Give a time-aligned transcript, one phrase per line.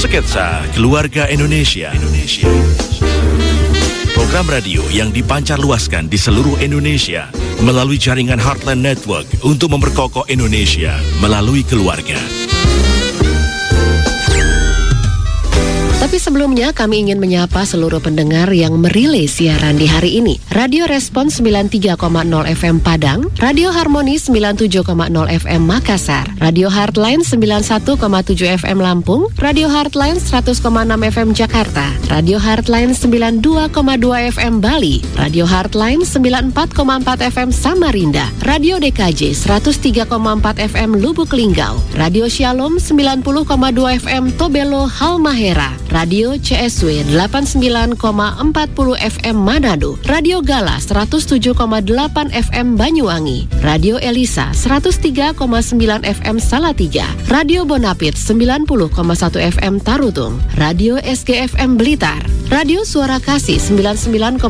[0.00, 1.92] Sketsa Keluarga Indonesia.
[1.92, 2.48] Indonesia.
[4.16, 7.28] Program radio yang dipancar luaskan di seluruh Indonesia
[7.60, 12.39] melalui jaringan Heartland Network untuk memperkokoh Indonesia melalui keluarga.
[16.10, 20.42] Tapi sebelumnya kami ingin menyapa seluruh pendengar yang merilai siaran di hari ini.
[20.50, 21.94] Radio Respon 93,0
[22.50, 24.90] FM Padang, Radio Harmoni 97,0
[25.30, 27.94] FM Makassar, Radio Heartline 91,7
[28.42, 30.58] FM Lampung, Radio Heartline 100,6
[31.14, 40.10] FM Jakarta, Radio Heartline 92,2 FM Bali, Radio Heartline 94,4 FM Samarinda, Radio DKJ 103,4
[40.74, 43.22] FM Lubuk Linggau, Radio Shalom 90,2
[44.02, 48.00] FM Tobelo Halmahera, Radio CSW 89,40
[48.96, 51.60] FM Manado, Radio Gala 107,8
[52.32, 55.36] FM Banyuwangi, Radio Elisa 103,9
[56.00, 58.96] FM Salatiga, Radio Bonapit 90,1
[59.44, 64.40] FM Tarutung, Radio SGFM Blitar, Radio Suara Kasih 99,5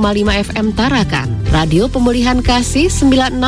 [0.55, 3.43] FM Tarakan, Radio Pemulihan Kasih 96,5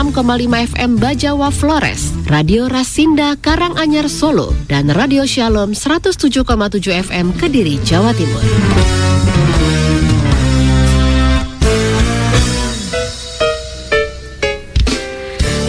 [0.74, 6.50] FM Bajawa Flores, Radio Rasinda Karanganyar Solo, dan Radio Shalom 107,7
[6.98, 8.40] FM Kediri Jawa Timur.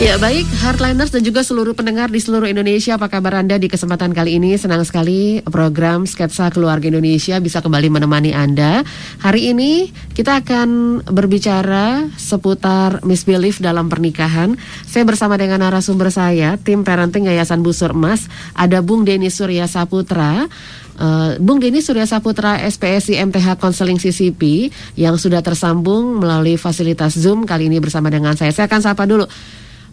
[0.03, 4.11] Ya baik, Heartliners dan juga seluruh pendengar di seluruh Indonesia, apa kabar Anda di kesempatan
[4.11, 4.55] kali ini?
[4.59, 8.83] Senang sekali program Sketsa Keluarga Indonesia bisa kembali menemani Anda.
[9.23, 14.59] Hari ini kita akan berbicara seputar misbelief dalam pernikahan.
[14.83, 20.51] Saya bersama dengan narasumber saya, tim parenting Yayasan Busur Emas, ada Bung Denny Surya Saputra.
[20.93, 27.49] Uh, Bung Denny Surya Saputra SPSI MTH Konseling CCP yang sudah tersambung melalui fasilitas Zoom
[27.49, 28.53] kali ini bersama dengan saya.
[28.53, 29.25] Saya akan sapa dulu.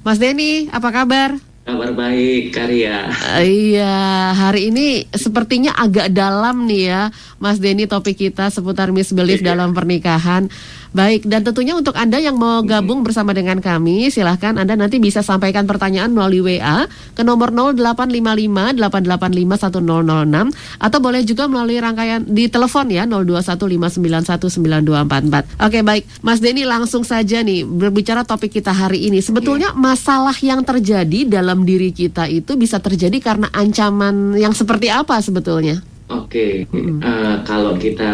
[0.05, 1.50] Mas Denny, apa kabar?
[1.71, 3.15] Kabar baik, Karya.
[3.15, 7.03] Uh, iya, hari ini sepertinya agak dalam nih ya,
[7.39, 9.55] Mas Denny topik kita seputar misbelief Iya.
[9.55, 10.51] dalam pernikahan.
[10.91, 15.23] Baik, dan tentunya untuk Anda yang mau gabung bersama dengan kami, silahkan Anda nanti bisa
[15.23, 20.51] sampaikan pertanyaan melalui WA ke nomor 0855 885 1006
[20.83, 25.63] atau boleh juga melalui rangkaian di telepon ya 0215919244.
[25.63, 26.11] Oke, baik.
[26.27, 29.23] Mas Denny langsung saja nih berbicara topik kita hari ini.
[29.23, 35.21] Sebetulnya masalah yang terjadi dalam diri kita itu bisa terjadi karena ancaman yang seperti apa
[35.23, 35.81] sebetulnya?
[36.11, 38.11] Oke, eh, kalau kita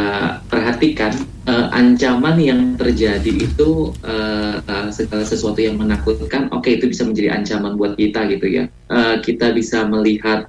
[0.52, 1.16] perhatikan
[1.48, 7.40] eh, ancaman yang terjadi itu eh, eh, segala sesuatu yang menakutkan, oke itu bisa menjadi
[7.40, 8.68] ancaman buat kita gitu ya.
[8.92, 10.44] Eh, kita bisa melihat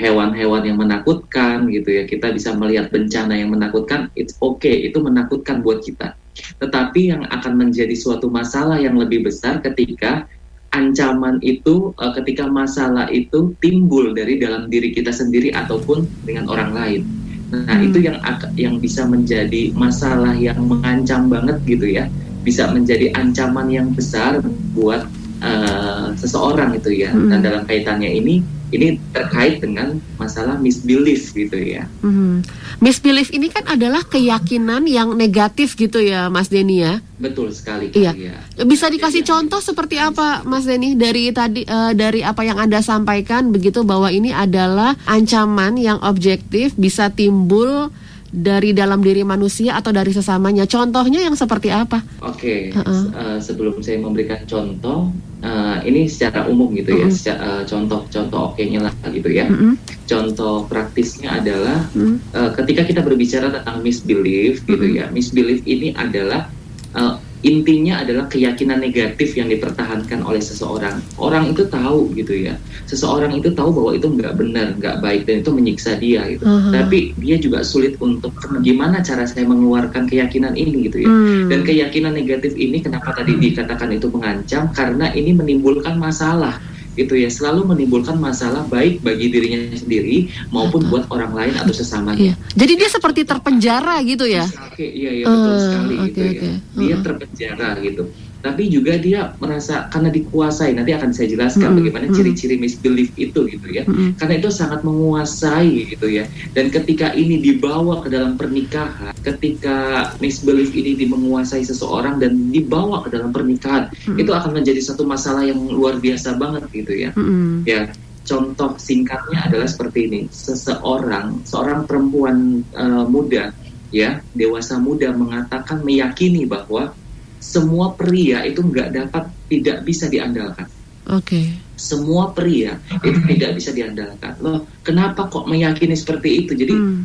[0.00, 2.02] hewan-hewan yang menakutkan gitu ya.
[2.08, 6.16] Kita bisa melihat bencana yang menakutkan, it's okay itu menakutkan buat kita.
[6.56, 10.24] Tetapi yang akan menjadi suatu masalah yang lebih besar ketika
[10.70, 16.70] ancaman itu eh, ketika masalah itu timbul dari dalam diri kita sendiri ataupun dengan orang
[16.74, 17.02] lain.
[17.50, 17.82] Nah, Hmm.
[17.90, 18.22] itu yang
[18.54, 22.06] yang bisa menjadi masalah yang mengancam banget gitu ya.
[22.46, 24.38] Bisa menjadi ancaman yang besar
[24.72, 25.06] buat
[25.40, 27.10] eh, seseorang itu ya.
[27.10, 27.32] Hmm.
[27.32, 31.86] Dan dalam kaitannya ini ini terkait dengan masalah misbelief gitu ya.
[32.00, 32.42] Mhm.
[32.78, 37.02] Misbelief ini kan adalah keyakinan yang negatif gitu ya, Mas Denny ya.
[37.20, 38.16] Betul sekali Iya.
[38.16, 38.34] Karya.
[38.64, 39.28] Bisa dikasih Iya.
[39.28, 44.08] contoh seperti apa, Mas Denny dari tadi eh, dari apa yang anda sampaikan begitu bahwa
[44.08, 47.92] ini adalah ancaman yang objektif bisa timbul
[48.30, 50.62] dari dalam diri manusia atau dari sesamanya.
[50.64, 51.98] Contohnya yang seperti apa?
[52.22, 53.02] Oke, Heeh.
[53.02, 55.10] s- eh, sebelum saya memberikan contoh,
[55.42, 57.12] eh, ini secara umum gitu ya, Mm-mm.
[57.12, 59.50] seca- eh, contoh-contoh oke-nya lah gitu ya.
[59.50, 59.74] Mm-mm.
[60.06, 62.22] Contoh praktisnya adalah Mm.
[62.30, 64.98] eh, ketika kita berbicara tentang misbelief gitu Mm-mm.
[65.02, 66.46] ya, misbelief ini adalah
[66.90, 71.00] eh, intinya adalah keyakinan negatif yang dipertahankan oleh seseorang.
[71.16, 75.40] Orang itu tahu gitu ya, seseorang itu tahu bahwa itu nggak benar, nggak baik dan
[75.40, 76.44] itu menyiksa dia gitu.
[76.44, 76.84] Aha.
[76.84, 81.08] Tapi dia juga sulit untuk gimana cara saya mengeluarkan keyakinan ini gitu ya.
[81.08, 81.48] Hmm.
[81.48, 84.68] Dan keyakinan negatif ini kenapa tadi dikatakan itu mengancam?
[84.76, 86.60] Karena ini menimbulkan masalah
[86.94, 92.18] gitu ya, selalu menimbulkan masalah baik bagi dirinya sendiri maupun buat orang lain atau sesamanya.
[92.18, 92.34] Iya.
[92.54, 94.44] Jadi dia seperti terpenjara gitu ya?
[94.46, 96.30] Oke, iya iya betul Ah, sekali oke, gitu ya.
[96.30, 96.50] oke.
[96.50, 97.00] Dia Heeh.
[97.02, 98.02] terpenjara gitu.
[98.40, 100.72] Tapi juga dia merasa karena dikuasai.
[100.72, 102.16] Nanti akan saya jelaskan Mm-mm, bagaimana mm-mm.
[102.16, 103.84] ciri-ciri misbelief itu gitu ya.
[103.84, 104.16] Mm-mm.
[104.16, 106.24] Karena itu sangat menguasai gitu ya.
[106.56, 113.04] Dan ketika ini dibawa ke dalam pernikahan, ketika misbelief ini di- menguasai seseorang dan dibawa
[113.04, 114.16] ke dalam pernikahan, Mm-mm.
[114.16, 117.10] itu akan menjadi satu masalah yang luar biasa banget gitu ya.
[117.12, 117.68] Mm-mm.
[117.68, 117.92] Ya,
[118.24, 120.20] contoh singkatnya adalah seperti ini.
[120.32, 123.52] Seseorang, seorang perempuan eh, muda,
[123.92, 126.96] ya, dewasa muda mengatakan meyakini bahwa
[127.40, 130.68] semua pria itu nggak dapat tidak bisa diandalkan.
[131.10, 131.58] Oke.
[131.80, 134.36] semua pria itu tidak bisa diandalkan.
[134.44, 136.52] Loh, kenapa kok meyakini seperti itu?
[136.52, 137.00] Jadi hmm.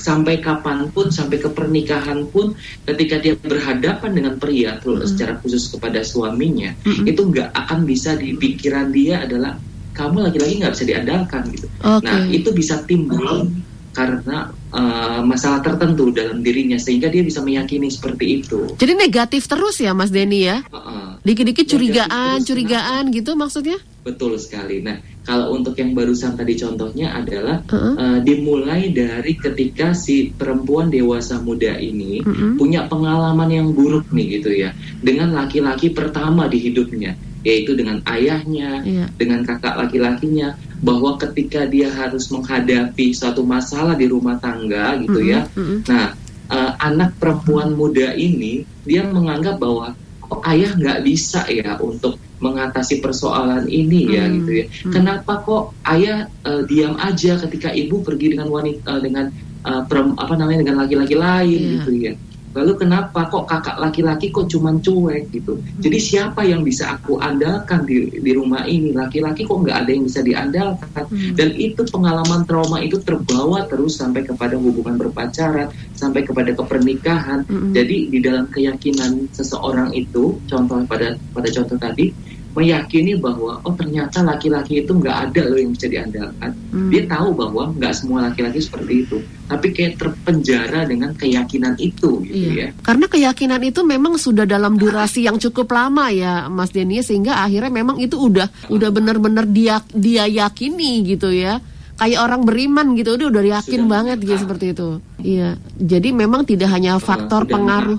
[0.00, 2.56] sampai kapan pun, sampai ke pernikahan pun,
[2.88, 5.10] ketika dia berhadapan dengan pria, terus hmm.
[5.12, 7.04] secara khusus kepada suaminya, hmm.
[7.04, 9.60] itu nggak akan bisa di pikiran dia adalah
[9.92, 11.68] kamu lagi-lagi nggak bisa diandalkan gitu.
[11.84, 12.08] Okay.
[12.08, 13.52] Nah itu bisa timbul
[13.92, 18.74] karena uh, masalah tertentu dalam dirinya sehingga dia bisa meyakini seperti itu.
[18.74, 20.66] Jadi negatif terus ya Mas Denny ya?
[20.68, 21.22] Uh-uh.
[21.22, 23.78] Dikit-dikit curigaan, terus, curigaan gitu maksudnya?
[24.04, 24.84] Betul sekali.
[24.84, 27.94] Nah kalau untuk yang barusan tadi contohnya adalah uh-uh.
[27.96, 32.60] uh, dimulai dari ketika si perempuan dewasa muda ini uh-uh.
[32.60, 38.80] punya pengalaman yang buruk nih gitu ya dengan laki-laki pertama di hidupnya yaitu dengan ayahnya,
[38.82, 39.08] yeah.
[39.20, 45.26] dengan kakak laki-lakinya, bahwa ketika dia harus menghadapi suatu masalah di rumah tangga gitu mm
[45.28, 45.78] -hmm, ya, mm -hmm.
[45.86, 46.06] nah
[46.50, 49.96] uh, anak perempuan muda ini dia menganggap bahwa
[50.28, 54.64] oh, ayah nggak bisa ya untuk mengatasi persoalan ini ya hmm, gitu ya.
[54.68, 54.92] Hmm.
[54.92, 59.32] Kenapa kok ayah uh, diam aja ketika ibu pergi dengan wanita uh, dengan
[59.64, 61.72] uh, perem, apa namanya dengan laki-laki lain yeah.
[61.80, 62.12] gitu ya.
[62.54, 65.58] Lalu kenapa kok kakak laki-laki kok cuman cuek gitu?
[65.58, 65.82] Hmm.
[65.82, 68.94] Jadi siapa yang bisa aku andalkan di, di rumah ini?
[68.94, 71.04] Laki-laki kok nggak ada yang bisa diandalkan?
[71.10, 71.34] Hmm.
[71.34, 77.42] Dan itu pengalaman trauma itu terbawa terus sampai kepada hubungan berpacaran, sampai kepada kepernikahan.
[77.50, 77.74] Hmm.
[77.74, 82.14] Jadi di dalam keyakinan seseorang itu, contoh pada pada contoh tadi,
[82.54, 86.50] meyakini bahwa oh ternyata laki-laki itu nggak ada loh yang bisa diandalkan.
[86.70, 86.90] Hmm.
[86.90, 89.16] Dia tahu bahwa nggak semua laki-laki seperti itu,
[89.50, 92.70] tapi kayak terpenjara dengan keyakinan itu gitu iya.
[92.70, 92.78] ya.
[92.86, 97.74] Karena keyakinan itu memang sudah dalam durasi yang cukup lama ya, Mas Denny, sehingga akhirnya
[97.74, 101.58] memang itu udah udah benar-benar dia dia yakini gitu ya
[101.94, 104.88] kayak orang beriman gitu udah udah yakin Sudah banget gitu seperti itu
[105.22, 107.98] iya jadi memang tidak hanya faktor pengaruh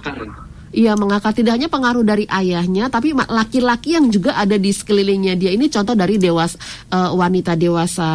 [0.76, 5.56] Iya mengakar tidak hanya pengaruh dari ayahnya, tapi laki-laki yang juga ada di sekelilingnya dia
[5.56, 6.60] ini contoh dari dewas
[6.92, 8.10] uh, wanita dewasa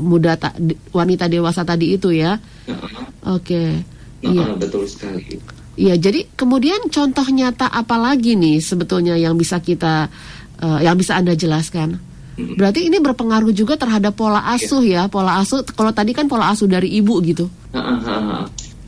[0.00, 0.56] muda ta,
[0.96, 2.40] wanita dewasa tadi itu ya.
[3.28, 3.44] Oke.
[3.44, 3.68] Okay.
[4.24, 5.36] Iya betul sekali.
[5.76, 10.08] Iya jadi kemudian contoh nyata apa lagi nih sebetulnya yang bisa kita
[10.64, 12.00] uh, yang bisa anda jelaskan?
[12.38, 14.56] Berarti ini berpengaruh juga terhadap pola iya.
[14.56, 15.60] asuh ya, pola asuh.
[15.76, 17.50] Kalau tadi kan pola asuh dari ibu gitu.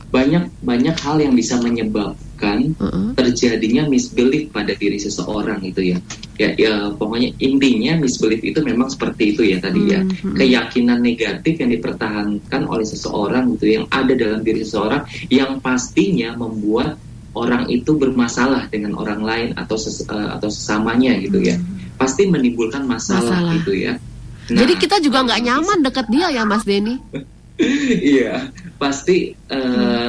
[0.09, 3.09] Banyak banyak hal yang bisa menyebab menyebabkan uh-uh.
[3.15, 5.97] terjadinya misbelief pada diri seseorang itu ya.
[6.41, 10.01] Ya, ya pokoknya intinya misbelief itu memang seperti itu ya tadi ya.
[10.01, 10.33] Uh-huh.
[10.35, 16.97] Keyakinan negatif yang dipertahankan oleh seseorang gitu yang ada dalam diri seseorang yang pastinya membuat
[17.31, 21.55] orang itu bermasalah dengan orang lain atau ses, uh, atau sesamanya gitu ya.
[21.95, 23.55] Pasti menimbulkan masalah, masalah.
[23.61, 23.93] gitu ya.
[24.51, 26.97] Nah, Jadi kita juga nggak nyaman dekat dia ya Mas Denny.
[28.01, 28.49] Iya,
[28.81, 29.37] pasti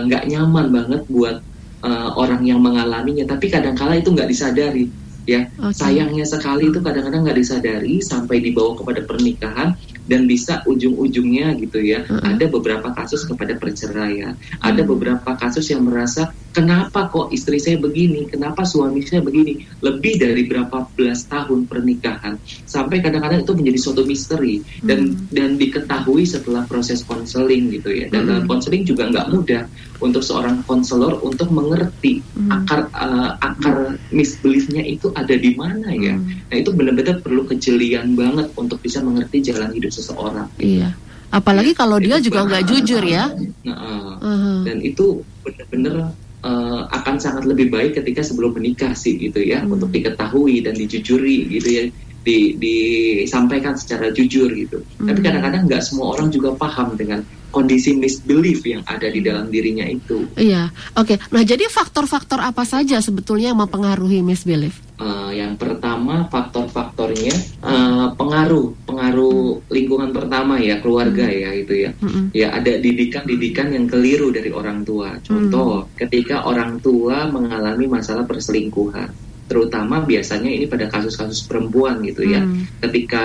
[0.09, 1.45] nggak uh, nyaman banget buat
[1.83, 4.87] uh, orang yang mengalaminya tapi kadang-kala itu nggak disadari
[5.23, 5.71] ya okay.
[5.71, 9.79] sayangnya sekali itu kadang-kadang nggak disadari sampai dibawa kepada pernikahan
[10.11, 12.35] dan bisa ujung-ujungnya gitu ya uh -uh.
[12.35, 17.81] ada beberapa kasus kepada perceraian uh ada beberapa kasus yang merasa kenapa kok istri saya
[17.81, 22.37] begini kenapa suami saya begini lebih dari berapa belas tahun pernikahan
[22.69, 28.07] sampai kadang-kadang itu menjadi suatu misteri dan uh dan diketahui setelah proses konseling gitu ya
[28.13, 29.65] dan dalam konseling juga nggak mudah
[30.03, 32.51] untuk seorang konselor untuk mengerti hmm.
[32.51, 36.19] akar uh, akar misbeliefnya itu ada di mana ya.
[36.19, 36.43] Hmm.
[36.51, 40.51] Nah itu benar-benar perlu kejelian banget untuk bisa mengerti jalan hidup seseorang.
[40.59, 40.83] Gitu.
[40.83, 40.91] Iya.
[41.33, 43.33] Apalagi kalau dia juga nggak jujur ya.
[43.65, 44.59] Nah, uh, uh-huh.
[44.69, 49.75] dan itu benar-benar uh, akan sangat lebih baik ketika sebelum menikah sih gitu ya hmm.
[49.79, 51.85] untuk diketahui dan dijujuri gitu ya
[52.23, 54.79] di disampaikan secara jujur gitu.
[54.99, 55.11] Hmm.
[55.11, 59.85] Tapi kadang-kadang nggak semua orang juga paham dengan kondisi misbelief yang ada di dalam dirinya
[59.85, 60.25] itu.
[60.35, 61.15] Iya, oke.
[61.15, 61.17] Okay.
[61.31, 64.81] Nah, jadi faktor-faktor apa saja sebetulnya yang mempengaruhi misbelief?
[64.97, 71.37] Uh, yang pertama faktor-faktornya uh, pengaruh, pengaruh lingkungan pertama ya keluarga hmm.
[71.37, 71.91] ya itu ya.
[72.01, 72.25] Hmm.
[72.33, 75.21] Ya ada didikan-didikan yang keliru dari orang tua.
[75.21, 76.07] Contoh, hmm.
[76.07, 82.41] ketika orang tua mengalami masalah perselingkuhan terutama biasanya ini pada kasus-kasus perempuan gitu ya.
[82.43, 82.65] Hmm.
[82.83, 83.25] ketika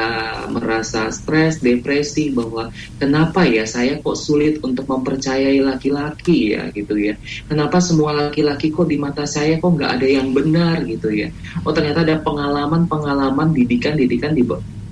[0.51, 2.69] merasa stres depresi bahwa
[3.01, 7.17] kenapa ya saya kok sulit untuk mempercayai laki-laki ya gitu ya.
[7.47, 11.33] Kenapa semua laki-laki kok di mata saya kok nggak ada yang benar gitu ya.
[11.65, 14.43] Oh ternyata ada pengalaman-pengalaman didikan-didikan di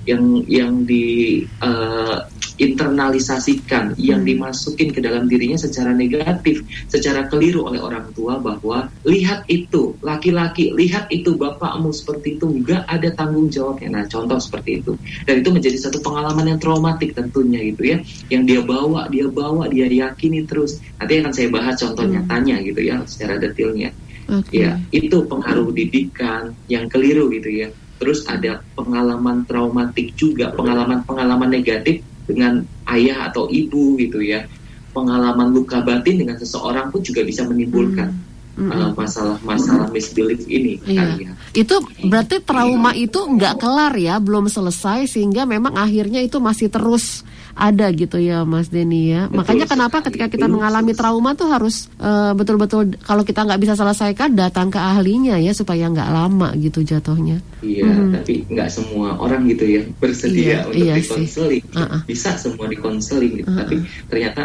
[0.06, 2.22] yang yang di uh,
[2.56, 4.28] internalisasikan yang hmm.
[4.28, 10.72] dimasukin ke dalam dirinya secara negatif, secara keliru oleh orang tua bahwa lihat itu laki-laki,
[10.72, 14.00] lihat itu bapakmu seperti itu nggak ada tanggung jawabnya.
[14.00, 14.92] Nah, contoh seperti itu.
[15.28, 17.98] Dan itu menjadi satu pengalaman yang traumatik tentunya gitu ya,
[18.32, 20.80] yang dia bawa, dia bawa, dia yakini terus.
[20.96, 22.30] Nanti akan saya bahas contohnya hmm.
[22.30, 23.92] tanya gitu ya secara detailnya.
[24.26, 24.66] Okay.
[24.66, 32.04] Ya, itu pengaruh didikan yang keliru gitu ya terus ada pengalaman traumatik juga, pengalaman-pengalaman negatif
[32.26, 34.44] dengan ayah atau ibu gitu ya,
[34.90, 38.10] pengalaman luka batin dengan seseorang pun juga bisa menimbulkan
[38.56, 38.72] Mm-mm.
[38.72, 40.80] uh, masalah-masalah misbelief ini.
[40.88, 41.06] Iya.
[41.20, 41.32] ya.
[41.52, 47.22] Itu berarti trauma itu nggak kelar ya, belum selesai sehingga memang akhirnya itu masih terus
[47.56, 49.26] ada gitu ya Mas Denny ya.
[49.26, 53.72] Betul Makanya kenapa ketika kita mengalami trauma tuh harus eh, betul-betul kalau kita nggak bisa
[53.72, 57.40] selesaikan datang ke ahlinya ya supaya nggak lama gitu jatuhnya.
[57.64, 58.12] Iya, Mhm.
[58.12, 61.64] tapi nggak semua orang gitu ya Iya, bersedia untuk iya dikonseling.
[61.72, 62.00] Uh-uh.
[62.04, 63.58] Bisa semua dikonseling gitu, Uh-uh.
[63.64, 63.74] tapi
[64.06, 64.42] ternyata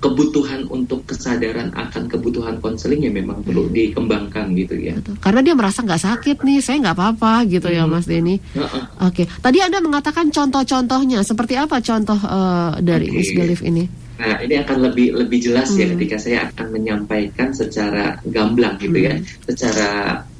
[0.00, 4.96] kebutuhan untuk kesadaran akan kebutuhan konseling ya memang perlu dikembangkan gitu ya.
[4.96, 5.20] Betul.
[5.20, 7.92] Karena dia merasa nggak sakit nih, saya nggak apa-apa gitu ya Hmm.
[7.92, 8.40] Mas Denny.
[8.56, 8.82] Heeh.
[9.04, 13.16] Oke, tadi Anda mengatakan contoh-contohnya seperti apa contoh eh, dari Oke.
[13.20, 13.84] misbelief ini?
[14.20, 15.96] Nah, ini akan lebih lebih jelas ya Hmm.
[15.96, 19.24] ketika saya akan menyampaikan secara gamblang gitu ya, Hmm.
[19.48, 19.88] secara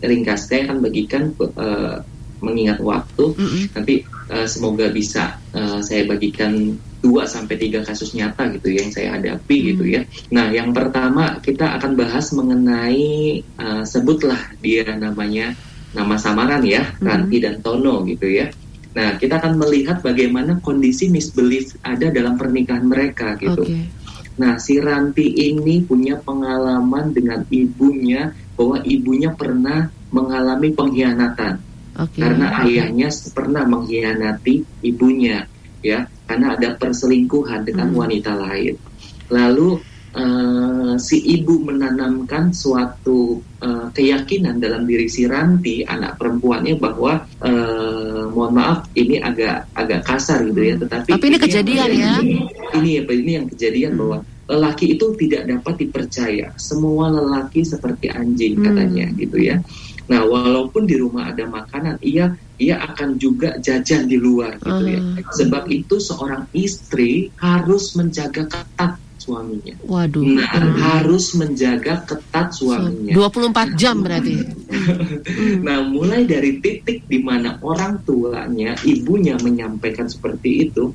[0.01, 0.49] ringkas.
[0.49, 1.97] Saya akan bagikan eh,
[2.41, 3.37] mengingat waktu.
[3.37, 3.65] Mm-mm.
[3.77, 8.93] Nanti eh, semoga bisa eh, saya bagikan dua sampai tiga kasus nyata gitu ya yang
[8.93, 9.67] saya hadapi Hmm.
[9.73, 10.03] gitu ya.
[10.31, 15.57] Nah, yang pertama kita akan bahas mengenai eh, sebutlah dia namanya
[15.97, 17.09] nama samaran ya, Hmm.
[17.09, 18.47] Ranti dan Tono gitu ya.
[18.91, 23.63] Nah, kita akan melihat bagaimana kondisi misbelief ada dalam pernikahan mereka gitu.
[23.63, 23.87] Oke.
[24.41, 31.55] Nah, si Ranti ini punya pengalaman dengan ibunya bahwa ibunya pernah mengalami pengkhianatan
[32.03, 32.19] Oke.
[32.19, 35.47] karena ayahnya pernah mengkhianati ibunya,
[35.85, 37.99] ya, karena ada perselingkuhan dengan Hmm.
[37.99, 38.79] wanita lain.
[39.29, 47.19] Lalu eh, si ibu menanamkan suatu eh, keyakinan dalam diri si Ranti, anak perempuannya bahwa
[47.43, 52.13] eh, mohon maaf ini agak agak kasar gitu ya, tetapi Tapi ini yang kejadian ya.
[52.75, 54.01] ini ya ini yang kejadian Hmm.
[54.03, 54.19] bahwa
[54.51, 58.67] lelaki itu tidak dapat dipercaya semua lelaki seperti anjing Hmm.
[58.67, 59.57] katanya gitu ya
[60.11, 62.27] nah walaupun di rumah ada makanan ia
[62.59, 65.23] ia akan juga jajan di luar gitu ya Ah.
[65.33, 70.25] sebab itu seorang istri harus menjaga ketat suaminya Waduh.
[70.27, 74.35] nah harus menjaga ketat suaminya 24 jam berarti.
[74.35, 74.59] Hmm.
[75.67, 80.91] Nah, mulai dari titik di mana orang tuanya, ibunya menyampaikan seperti itu,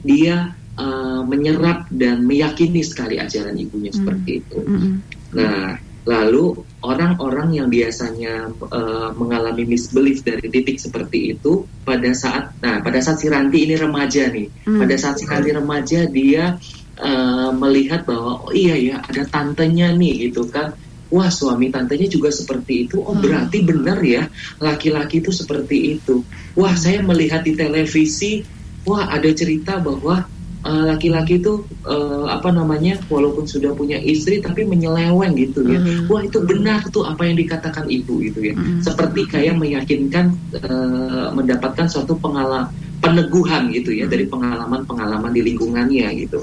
[0.00, 3.98] dia eh, menyerap dan meyakini sekali ajaran ibunya Hmm.
[3.98, 4.58] seperti itu.
[4.62, 4.94] Mm-mm.
[5.32, 6.44] Nah, lalu
[6.86, 13.18] orang-orang yang biasanya eh, mengalami misbelief dari titik seperti itu, pada saat, nah, pada saat
[13.18, 14.80] si Ranti ini remaja nih, Hmm.
[14.86, 16.54] pada saat si Ranti remaja dia
[16.96, 20.72] eh, melihat bahwa oh iya ya ada tantenya nih gitu kan.
[21.06, 22.98] Wah suami tantenya juga seperti itu.
[22.98, 23.22] Oh Hmm.
[23.22, 24.26] berarti benar ya
[24.58, 26.24] laki-laki itu seperti itu.
[26.58, 28.42] Wah saya melihat di televisi,
[28.82, 30.24] wah ada cerita bahwa
[30.66, 35.78] eh, laki-laki itu eh, apa namanya walaupun sudah punya istri tapi menyeleweng gitu ya.
[35.78, 36.10] Hmm.
[36.10, 38.54] Wah itu benar tuh apa yang dikatakan ibu gitu ya.
[38.58, 38.82] Hmm.
[38.82, 46.42] Seperti kayak meyakinkan eh, mendapatkan suatu pengalaman peneguhan gitu ya dari pengalaman-pengalaman di lingkungannya gitu.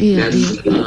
[0.00, 0.32] Iya, Dan
[0.64, 0.84] iya.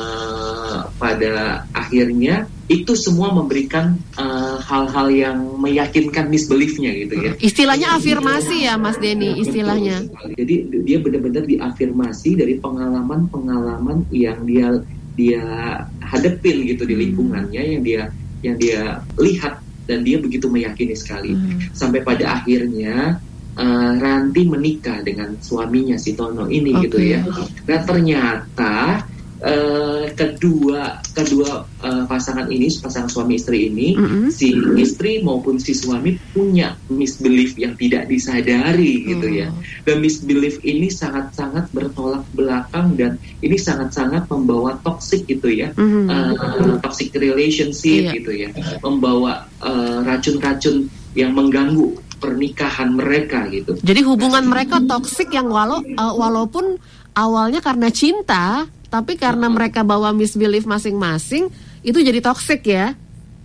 [0.74, 1.34] Eh, pada
[1.78, 7.32] akhirnya itu semua memberikan eh, hal-hal yang meyakinkan misbeliefnya gitu ya.
[7.38, 10.02] Istilahnya afirmasi ya Mas Denny, istilahnya.
[10.02, 10.34] Betul sekali.
[10.42, 14.70] Jadi dia benar-benar diafirmasi dari pengalaman-pengalaman yang dia
[15.14, 15.46] dia
[16.02, 18.02] hadepin gitu di lingkungannya yang dia
[18.42, 21.60] yang dia lihat dan dia begitu meyakini sekali Hmm.
[21.70, 23.22] sampai pada akhirnya
[23.54, 26.90] eh, Ranti menikah dengan suaminya si Tono ini Oke.
[26.90, 27.22] gitu ya.
[27.70, 29.06] Nah ternyata
[29.44, 34.32] eh, kedua kedua eh, pasangan ini pasangan suami istri ini Mm-mm.
[34.32, 39.52] si istri maupun si suami punya misbelief yang tidak disadari gitu ya.
[39.52, 39.60] Oh.
[39.84, 45.76] Dan misbelief ini sangat-sangat bertolak belakang dan ini sangat-sangat membawa toxic gitu ya.
[45.76, 46.08] Mhm.
[46.08, 48.12] Uh, toxic relationship Iya.
[48.16, 48.50] gitu ya.
[48.80, 53.76] Membawa uh, racun-racun yang mengganggu pernikahan mereka gitu.
[53.84, 56.80] Jadi hubungan mereka toksik yang walau uh, walaupun
[57.14, 61.50] awalnya karena cinta, tapi karena mereka bawa misbelief masing-masing,
[61.82, 62.94] itu jadi toksik ya.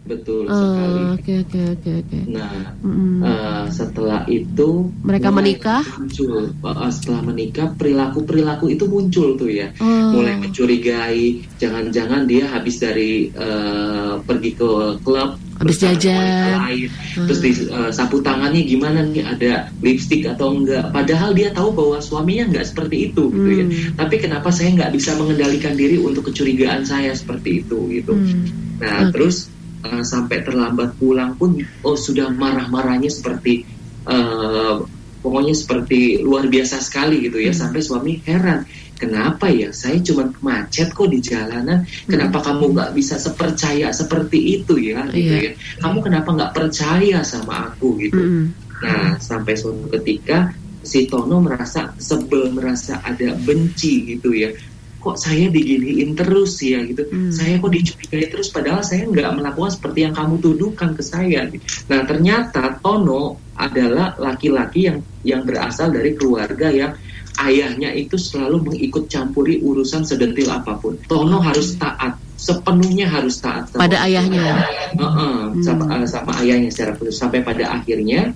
[0.09, 1.01] Betul Oh, sekali.
[1.13, 2.19] Oke oke oke oke.
[2.27, 3.21] Nah, Mm-mm.
[3.21, 4.69] uh, setelah itu
[5.03, 5.85] Mereka menikah?
[5.95, 9.69] muncul uh, setelah menikah perilaku-perilaku itu muncul tuh ya.
[9.79, 10.11] Oh.
[10.11, 11.25] mulai mencurigai
[11.57, 16.55] jangan-jangan dia habis dari eh, pergi ke klub Habis jajan.
[16.57, 16.87] lain,
[17.19, 21.99] terus di eh, sapu tangannya gimana nih ada lipstick atau enggak padahal dia tahu bahwa
[21.99, 23.75] suaminya enggak seperti itu gitu ya Hmm.
[23.97, 28.47] tapi kenapa saya nggak bisa mengendalikan diri untuk kecurigaan saya seperti itu gitu Hmm.
[28.79, 29.13] nah Oke.
[29.13, 29.51] terus
[29.83, 33.63] eh, sampai terlambat pulang pun oh sudah marah-marahnya seperti
[34.07, 34.75] eh,
[35.19, 37.61] pokoknya seperti luar biasa sekali gitu ya Hmm.
[37.67, 38.63] sampai suami heran
[38.99, 44.75] kenapa ya saya cuma macet kok di jalanan kenapa kamu nggak bisa sepercaya seperti itu
[44.79, 45.39] ya gitu Hmm.
[45.39, 45.39] Iya.
[45.43, 48.47] ya kamu kenapa nggak percaya sama aku gitu Mm-mm.
[48.79, 50.55] Nah, sampai suatu ketika
[50.87, 54.55] si Tono merasa sebel, merasa ada benci gitu ya.
[54.99, 57.07] Kok saya diginiin terus ya gitu.
[57.07, 57.31] Hmm.
[57.31, 61.47] Saya kok dicurigai terus padahal saya nggak melakukan seperti yang kamu tuduhkan ke saya.
[61.87, 66.93] Nah, ternyata Tono adalah laki-laki yang yang berasal dari keluarga yang
[67.39, 70.99] ayahnya itu selalu mengikut campuri urusan sedetil apa pun.
[71.07, 74.67] Tono harus taat, sepenuhnya harus taat sama Pada ayahnya.
[74.99, 75.63] Uh-uh, Hmm.
[75.63, 78.35] sama, uh, sama ayahnya secara khusus sampai pada akhirnya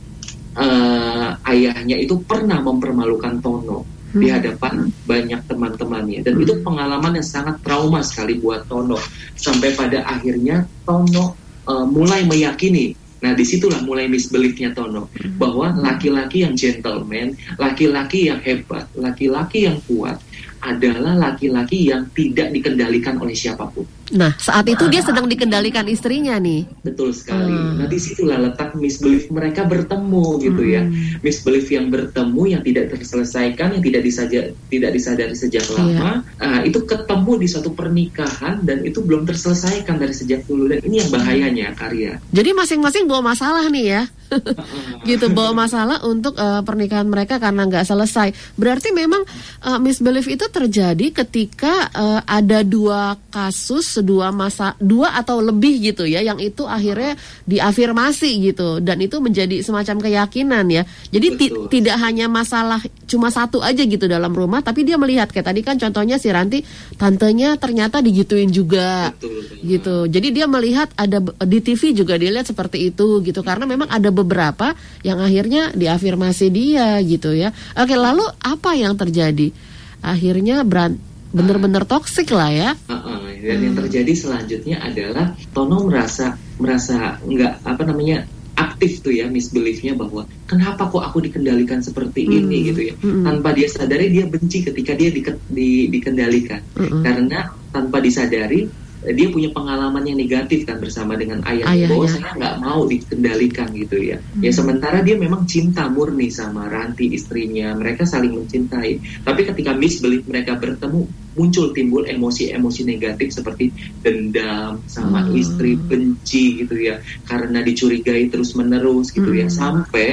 [0.57, 4.35] uh, ayahnya itu pernah mempermalukan Tono di Hmm.
[4.39, 4.75] hadapan
[5.09, 6.21] banyak teman-temannya.
[6.25, 9.01] Dan itu pengalaman yang sangat trauma sekali buat Tono.
[9.37, 15.07] Sampai pada akhirnya Tono uh, mulai meyakini nah di situlah mulai misbeliefnya Tono
[15.39, 20.19] bahwa laki-laki yang gentleman laki-laki yang hebat laki-laki yang kuat
[20.59, 26.37] adalah laki-laki yang tidak dikendalikan oleh siapa pun Nah, saat itu dia sedang dikendalikan istrinya
[26.37, 26.69] nih.
[26.85, 27.53] Betul sekali.
[27.53, 27.81] Hmm.
[27.81, 30.85] Nah di situlah letak misbelief mereka bertemu gitu ya.
[30.85, 31.25] Hmm.
[31.25, 35.77] Misbelief yang bertemu yang tidak terselesaikan, yang tidak disaja tidak disadari sejak Iya.
[35.79, 40.85] lama, ah, itu ketemu di suatu pernikahan dan itu belum terselesaikan dari sejak dulu dan
[40.85, 42.21] ini yang bahayanya karya.
[42.31, 44.03] Jadi masing-masing bawa masalah nih ya.
[45.09, 48.33] gitu bawa masalah untuk eh, pernikahan mereka karena nggak selesai.
[48.57, 49.23] Berarti memang
[49.65, 56.05] eh, misbelief itu terjadi ketika eh, ada dua kasus, dua masa, dua atau lebih gitu
[56.05, 57.15] ya, yang itu akhirnya
[57.47, 60.83] diafirmasi gitu dan itu menjadi semacam keyakinan ya.
[61.09, 65.49] Jadi ti- tidak hanya masalah cuma satu aja gitu dalam rumah, tapi dia melihat kayak
[65.49, 66.61] tadi kan contohnya si Ranti,
[66.99, 69.63] tantenya ternyata digituin juga Betul.
[69.63, 69.97] gitu.
[70.11, 74.75] Jadi dia melihat ada di TV juga dilihat seperti itu gitu karena memang ada beberapa
[75.07, 77.55] yang akhirnya diafirmasi dia gitu ya.
[77.79, 79.55] Oke, lalu apa yang terjadi?
[80.03, 80.99] Akhirnya beran
[81.33, 82.71] bener-bener toksik lah ya.
[82.91, 83.32] Uh-uh.
[83.43, 88.23] Dan yang terjadi selanjutnya adalah Tono merasa merasa nggak apa namanya
[88.53, 92.37] aktif tuh ya misbeliefnya bahwa kenapa kok aku dikendalikan seperti Hmm.
[92.39, 93.25] ini gitu ya Mm-mm.
[93.25, 97.03] tanpa dia sadari dia benci ketika dia dike- di- dikendalikan Mm-mm.
[97.03, 98.69] karena tanpa disadari
[99.03, 101.91] dia punya pengalaman yang negatif kan bersama dengan ayahnya, Ayahnya.
[101.91, 104.23] bahwa saya nggak mau dikendalikan gitu ya.
[104.39, 104.55] Ya Hmm.
[104.55, 109.03] sementara dia memang cinta murni sama Ranti istrinya, mereka saling mencintai.
[109.27, 115.37] Tapi ketika misbelief mereka bertemu muncul timbul emosi-emosi negatif seperti dendam sama Hmm.
[115.37, 119.57] istri, benci gitu ya, karena dicurigai terus menerus gitu ya, Hmm.
[119.87, 120.09] sampai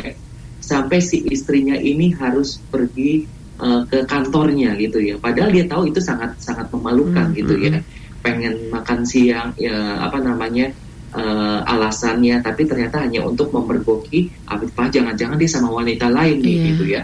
[0.59, 3.23] sampai si istrinya ini harus pergi
[3.59, 5.15] uh, ke kantornya gitu ya.
[5.19, 7.77] Padahal dia tahu itu sangat sangat memalukan Hmm, gitu hmm, ya.
[8.19, 10.67] Pengen makan siang ya apa namanya
[11.15, 16.65] uh, alasannya, tapi ternyata hanya untuk memergoki apa jangan-jangan dia sama wanita lain nih Iya.
[16.75, 17.01] gitu ya.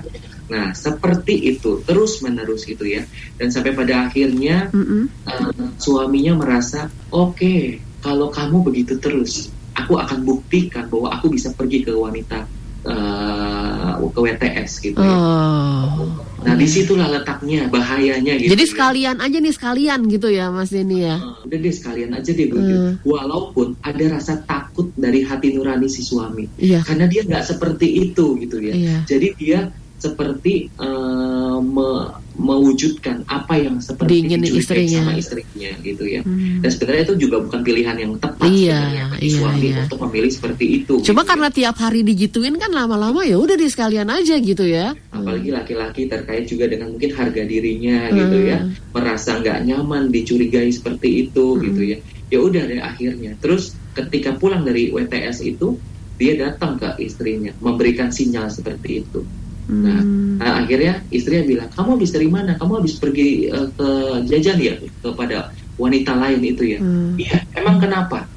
[0.49, 3.05] Nah seperti itu terus menerus gitu ya.
[3.37, 5.09] Dan sampai pada akhirnya Mm-mm.
[5.25, 11.83] uh, suaminya merasa oke kalau kamu begitu terus aku akan buktikan bahwa aku bisa pergi
[11.83, 12.47] ke wanita
[12.87, 15.11] uh, ke WTS gitu ya.
[15.11, 16.07] Oh.
[16.45, 18.53] Nah di situlah letaknya bahayanya gitu.
[18.53, 18.71] Jadi ya.
[18.71, 21.17] sekalian aja nih sekalian gitu ya Mas Denny ya.
[21.19, 22.47] Uh, udah deh sekalian aja deh.
[22.47, 23.01] Hmm.
[23.03, 26.85] Walaupun ada rasa takut dari hati nurani si suami, Iya.
[26.85, 28.73] karena dia nggak seperti itu gitu ya.
[28.77, 28.97] Iya.
[29.09, 29.59] Jadi dia
[29.95, 35.01] seperti uh, me- mewujudkan apa yang seperti dicurigai istrinya.
[35.01, 36.21] sama istrinya gitu ya.
[36.21, 36.59] Hmm.
[36.59, 38.79] Dan sebenarnya itu juga bukan pilihan yang tepat Iya,
[39.09, 39.77] bagi iya, suami iya.
[39.87, 40.93] untuk memilih seperti itu.
[40.99, 41.55] Cuma gitu karena ya.
[41.55, 44.91] tiap hari digituin kan lama-lama ya udah di sekalian aja gitu ya.
[45.09, 48.75] apalagi laki-laki terkait juga dengan mungkin harga dirinya gitu ya, Hmm.
[48.91, 51.63] merasa nggak nyaman dicurigai seperti itu Hmm.
[51.63, 51.97] gitu ya.
[52.27, 53.31] Ya udah deh akhirnya.
[53.39, 55.79] Terus ketika pulang dari WTS itu
[56.15, 59.23] dia datang ke istrinya memberikan sinyal seperti itu.
[59.65, 60.37] Nah, Hmm.
[60.37, 62.53] Nah, akhirnya istrinya bilang, kamu habis dari mana?
[62.59, 63.89] Kamu habis pergi eh, ke
[64.27, 65.49] jajan ya kepada
[65.79, 66.79] wanita lain itu ya?
[66.83, 67.15] Hmm.
[67.17, 68.27] Iya, emang kenapa?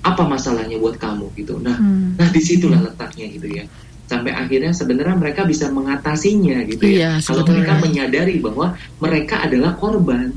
[0.00, 1.58] Apa masalahnya buat kamu gitu?
[1.60, 2.14] Nah, Hmm.
[2.16, 3.64] nah di situlah letaknya gitu ya.
[4.08, 7.20] Sampai akhirnya sebenarnya mereka bisa mengatasinya gitu ya.
[7.20, 10.32] Iya, Kalau mereka menyadari bahwa mereka adalah korban,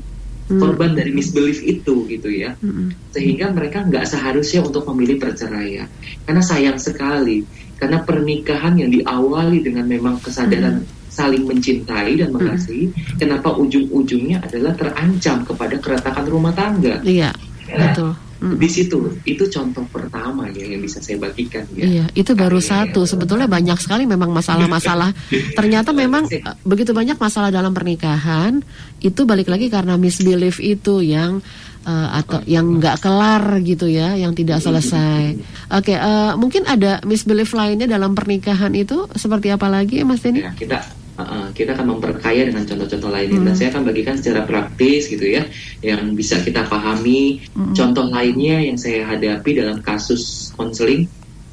[0.50, 0.58] Hmm.
[0.60, 2.52] korban dari misbelief itu gitu ya.
[2.60, 2.92] Hmm.
[3.14, 5.88] Sehingga mereka nggak seharusnya untuk memilih perceraian.
[6.28, 7.46] Karena sayang sekali,
[7.82, 15.42] karena pernikahan yang diawali dengan memang kesadaran saling mencintai dan mengasihi, kenapa ujung-ujungnya adalah terancam
[15.42, 17.02] kepada keretakan rumah tangga.
[17.02, 17.34] Iya,
[17.66, 18.14] betul.
[18.42, 18.58] Hmm.
[18.58, 21.86] Di situ, itu contoh pertama ya yang bisa saya bagikan ya.
[21.86, 22.70] Iya, itu baru Iya.
[22.90, 23.06] satu.
[23.06, 25.14] Sebetulnya banyak sekali memang masalah-masalah.
[25.58, 28.58] Ternyata memang eh, begitu banyak masalah dalam pernikahan.
[28.98, 31.38] Itu balik lagi karena misbelief itu yang
[31.82, 35.36] eh, atau yang nggak kelar gitu ya, yang tidak selesai.
[35.70, 40.42] Oke, eh, mungkin ada misbelief lainnya dalam pernikahan itu seperti apa lagi, Mas Denny?
[40.46, 40.78] Ya, kita
[41.12, 43.58] uh, uh, kita akan memperkaya dengan contoh-contoh lainnya dan Hmm.
[43.60, 45.44] saya akan bagikan secara praktis gitu ya
[45.84, 47.76] yang bisa kita pahami Hmm.
[47.76, 51.04] contoh lainnya yang saya hadapi dalam kasus konseling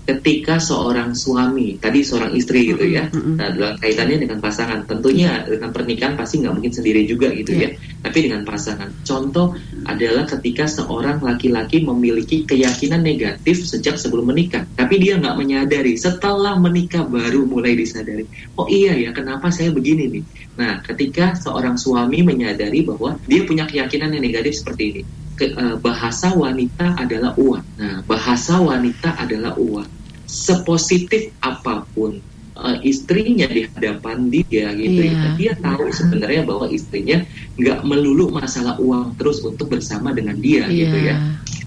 [0.10, 3.38] ketika seorang suami, tadi seorang istri gitu ya, Mm-mm.
[3.38, 7.69] nah dalam kaitannya dengan pasangan, tentunya dengan pernikahan pasti nggak mungkin sendiri juga gitu Iya.
[7.69, 7.69] ya,
[8.02, 8.89] tapi dengan pasangan.
[9.06, 9.54] Contoh
[9.86, 16.58] adalah ketika seorang laki-laki memiliki keyakinan negatif sejak sebelum menikah, tapi dia nggak menyadari, setelah
[16.58, 18.26] menikah baru mulai disadari,
[18.58, 20.24] oh iya ya, kenapa saya begini nih?
[20.58, 25.02] Nah, ketika seorang suami menyadari bahwa dia punya keyakinan yang negatif seperti ini,
[25.38, 27.63] ke- eh, bahasa wanita adalah uang.
[27.80, 29.88] Nah, bahasa wanita adalah uang.
[30.30, 32.22] Sepositif apa pun
[32.56, 35.10] eh, istrinya di hadapan dia gitu Iya.
[35.10, 37.18] ya, dia tahu sebenarnya bahwa istrinya
[37.58, 41.18] nggak melulu masalah uang terus untuk bersama dengan dia gitu ya.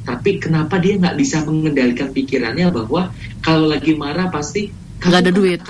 [0.02, 4.70] Tapi kenapa dia nggak bisa mengendalikan pikirannya bahwa kalau lagi marah pasti
[5.02, 5.60] Nggak ada duit.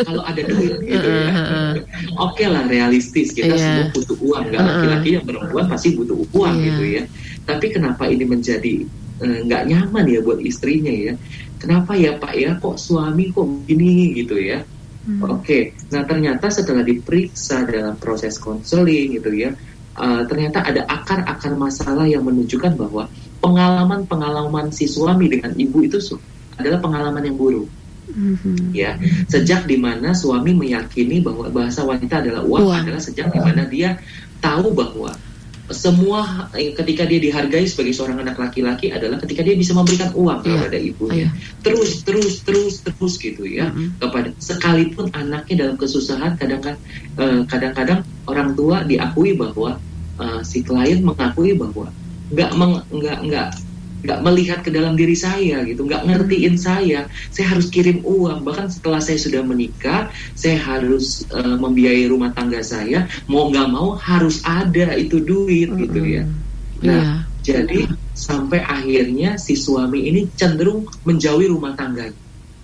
[0.00, 1.30] kalau ada duit gitu ya.
[2.16, 3.60] Oke lah realistis kita Iya.
[3.60, 4.72] semua butuh uang, nggak Heeh.
[4.72, 6.64] laki-laki yang perempuan pasti butuh uang Iya.
[6.64, 7.02] gitu ya.
[7.44, 8.74] Tapi kenapa ini menjadi
[9.16, 11.12] eh, nggak nyaman ya buat istrinya ya?
[11.66, 14.62] Kenapa ya Pak ya kok suami kok begini gitu ya?
[15.02, 15.18] Hmm.
[15.42, 19.50] Oke, nah ternyata setelah diperiksa dalam proses konseling gitu ya,
[19.98, 23.10] eh, ternyata ada akar-akar masalah yang menunjukkan bahwa
[23.42, 25.98] pengalaman-pengalaman si suami dengan ibu itu
[26.54, 27.66] adalah pengalaman yang buruk
[28.06, 28.70] Mhm.
[28.70, 28.94] ya
[29.26, 32.80] sejak di mana suami meyakini bahwa bahasa wanita adalah uang, Uang.
[32.86, 33.98] adalah sejak di mana dia
[34.38, 35.10] tahu bahwa
[35.70, 40.46] semua eh, ketika dia dihargai sebagai seorang anak laki-laki adalah ketika dia bisa memberikan uang
[40.46, 40.50] Iya.
[40.62, 41.28] kepada ibunya Iya.
[41.62, 43.98] terus terus terus terus gitu ya Mhm.
[43.98, 46.78] kepada sekalipun anaknya dalam kesusahan kadang-kadang
[47.18, 48.00] eh, kadang-kadang
[48.30, 49.82] orang tua diakui bahwa
[50.22, 51.90] eh, si klien mengakui bahwa
[52.30, 52.50] nggak
[52.90, 53.48] nggak nggak
[54.06, 58.70] nggak melihat ke dalam diri saya gitu nggak ngertiin saya saya harus kirim uang bahkan
[58.70, 64.40] setelah saya sudah menikah saya harus eh, membiayai rumah tangga saya mau nggak mau harus
[64.46, 66.22] ada itu duit gitu ya
[66.82, 66.92] Iya.
[66.92, 72.10] Nah, jadi sampai akhirnya si suami ini cenderung menjauhi rumah tangga.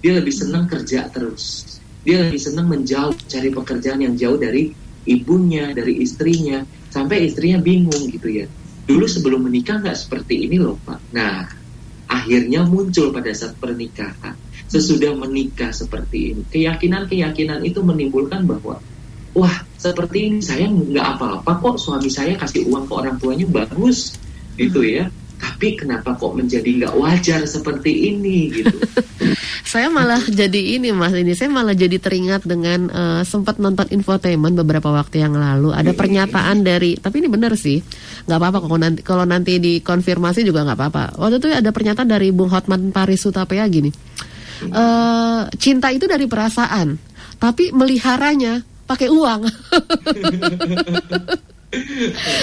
[0.03, 1.79] Dia lebih senang kerja terus.
[2.03, 4.75] Dia lebih senang menjauh cari pekerjaan yang jauh dari
[5.07, 8.47] ibunya, dari istrinya, sampai istrinya bingung gitu ya.
[8.87, 11.15] Dulu sebelum menikah nggak seperti ini loh Pak.
[11.15, 11.47] Nah,
[12.11, 14.35] akhirnya muncul pada saat pernikahan.
[14.69, 18.81] Sesudah menikah seperti ini, keyakinan-keyakinan itu menimbulkan bahwa
[19.37, 24.17] wah seperti ini saya nggak apa-apa kok suami saya kasih uang ke orang tuanya bagus
[24.57, 25.09] gitu ya
[25.43, 28.77] tapi kenapa kok menjadi nggak wajar seperti ini gitu?
[29.73, 31.35] Saya malah jadi ini mas ini.
[31.35, 35.75] Saya malah jadi teringat dengan eh, sempat nonton infotainment beberapa waktu yang lalu.
[35.75, 37.83] Ada pernyataan dari tapi ini benar sih.
[38.29, 41.05] Nggak apa-apa kalau nanti kalau nanti dikonfirmasi juga nggak apa-apa.
[41.19, 43.91] Waktu itu ada pernyataan dari Bung Hotman Paris Hutapea gini
[44.71, 46.95] eh cinta itu dari perasaan
[47.43, 49.43] tapi meliharanya pakai uang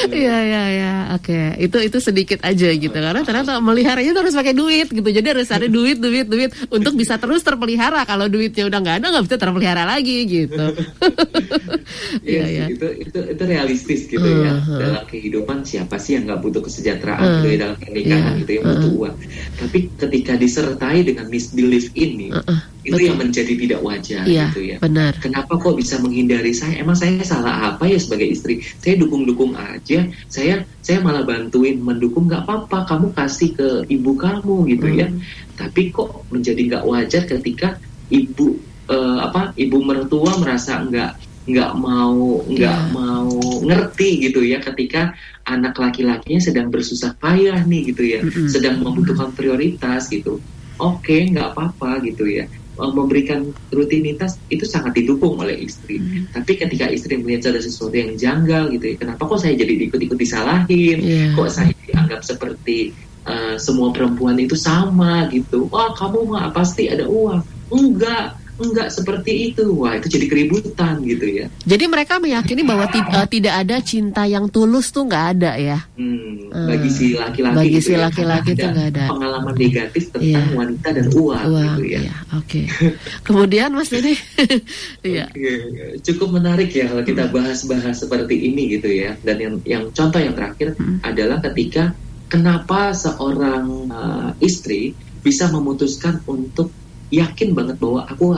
[0.09, 0.93] Iya iya iya.
[1.13, 1.53] Oke.
[1.61, 2.93] Itu itu sedikit aja gitu.
[2.93, 5.05] Karena ternyata meliharanya harus pakai duit gitu.
[5.05, 8.01] Jadi harus ada duit duit duit untuk bisa terus terpelihara.
[8.09, 10.65] Kalau duitnya udah nggak ada nggak bisa terpelihara lagi gitu.
[12.19, 12.65] Iya Iya, iya.
[12.71, 14.53] itu itu itu realistis gitu ya.
[14.61, 14.79] Uh, uh.
[14.79, 18.51] dalam kehidupan siapa sih yang nggak butuh kesejahteraan Uh, gitu ya dalam pernikahan iya, gitu
[18.59, 18.99] yang butuh uh.
[19.03, 19.15] uang.
[19.59, 23.07] Tapi ketika disertai dengan misbelief ini Uh, uh, itu betul.
[23.11, 26.79] yang menjadi tidak wajar iya gitu ya benar Kenapa kok bisa menghindari saya?
[26.79, 28.63] Emang saya salah apa ya sebagai istri?
[28.79, 30.07] Saya dukung-dukung aja.
[30.31, 32.87] Saya saya malah bantuin mendukung nggak apa-apa.
[32.87, 35.11] Kamu kasih ke ibu kamu gitu ya.
[35.11, 35.19] Hmm.
[35.59, 37.75] Tapi kok menjadi nggak wajar ketika
[38.07, 38.55] ibu
[38.87, 41.11] eh, apa ibu mertua merasa nggak
[41.49, 42.93] nggak mau nggak Iya.
[42.93, 43.29] mau
[43.65, 45.17] ngerti gitu ya ketika
[45.49, 48.45] anak laki-lakinya sedang bersusah payah nih gitu ya Mm-mm.
[48.47, 50.37] sedang membutuhkan prioritas gitu
[50.77, 52.45] oke nggak apa-apa gitu ya
[52.79, 55.99] memberikan rutinitas itu sangat didukung oleh istri.
[55.99, 56.31] Hmm.
[56.31, 60.17] tapi ketika istri melihat ada sesuatu yang janggal gitu ya kenapa kok saya jadi ikut-ikut
[60.17, 60.97] disalahin?
[61.03, 61.35] Iya.
[61.35, 62.95] kok saya dianggap seperti
[63.27, 65.67] eh, semua perempuan itu sama gitu?
[65.67, 67.43] Wah kamu mah pasti ada uang.
[67.69, 73.27] Enggak enggak seperti itu wah itu jadi keributan gitu ya jadi mereka meyakini bahwa eh,
[73.27, 76.65] tidak ada cinta yang tulus tuh nggak ada ya Hmm, Hmm.
[76.65, 79.05] bagi si laki-laki Bagi gitu si ya, laki-laki itu nggak ada.
[79.07, 80.57] pengalaman negatif tentang Iya.
[80.57, 81.99] wanita dan uang, uang gitu ya.
[82.01, 82.61] ya oke
[83.27, 84.13] kemudian mas ini
[85.05, 85.53] iya Oke,
[86.01, 89.13] Cukup menarik ya kalau kita bahas-bahas seperti ini gitu ya.
[89.19, 90.97] Dan yang yang contoh yang terakhir Hmm.
[91.01, 91.93] adalah ketika
[92.25, 96.71] kenapa seorang uh, istri bisa memutuskan untuk
[97.09, 98.37] yakin banget bahwa aku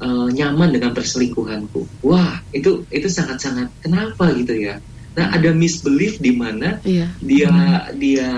[0.00, 1.84] uh, nyaman dengan perselingkuhanku.
[2.04, 4.80] Wah, itu itu sangat-sangat kenapa gitu ya.
[5.10, 7.50] Nah, ada misbelief di mana iya dia
[7.98, 8.30] dia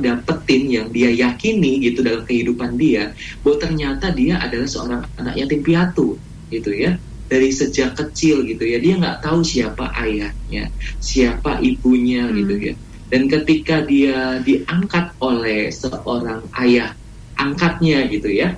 [0.00, 3.12] dapetin yang dia yakini gitu dalam kehidupan dia
[3.44, 6.16] bahwa ternyata dia adalah seorang anak yatim piatu
[6.48, 6.96] gitu ya
[7.28, 12.40] dari sejak kecil gitu ya dia nggak tahu siapa ayahnya siapa ibunya Hmm.
[12.40, 12.74] gitu ya
[13.12, 16.96] dan ketika dia diangkat oleh seorang ayah
[17.36, 18.56] angkatnya gitu ya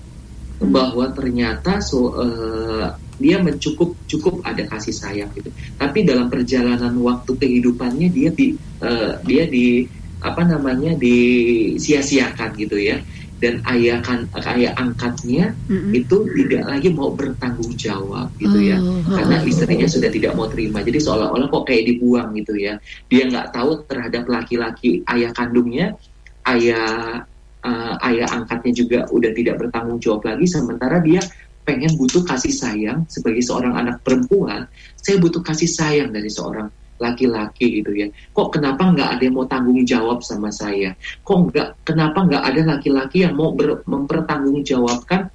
[0.61, 5.49] bahwa ternyata so uh, dia mencukup cukup ada kasih sayang gitu.
[5.77, 9.85] Tapi dalam perjalanan waktu kehidupannya dia di uh, dia di
[10.21, 13.01] apa namanya disia-siakan gitu ya.
[13.41, 15.97] Dan ayah kan ayah angkatnya mm-hmm.
[15.97, 18.77] itu tidak lagi mau bertanggung jawab gitu ya.
[18.77, 20.85] Oh, karena istrinya sudah tidak mau terima.
[20.85, 22.77] Jadi seolah-olah kok kayak dibuang gitu ya.
[23.09, 25.97] Dia nggak tahu terhadap laki-laki ayah kandungnya
[26.45, 27.25] ayah
[27.65, 31.21] uh, ayah angkatnya juga udah tidak bertanggung jawab lagi sementara dia
[31.65, 36.69] pengen butuh kasih sayang sebagai seorang anak perempuan saya butuh kasih sayang dari seorang
[37.01, 38.07] laki-laki gitu ya.
[38.37, 40.93] Kok kenapa nggak ada yang mau tanggung jawab sama saya?
[41.25, 45.33] Kok nggak kenapa nggak ada laki-laki yang mau ber, mempertanggungjawabkan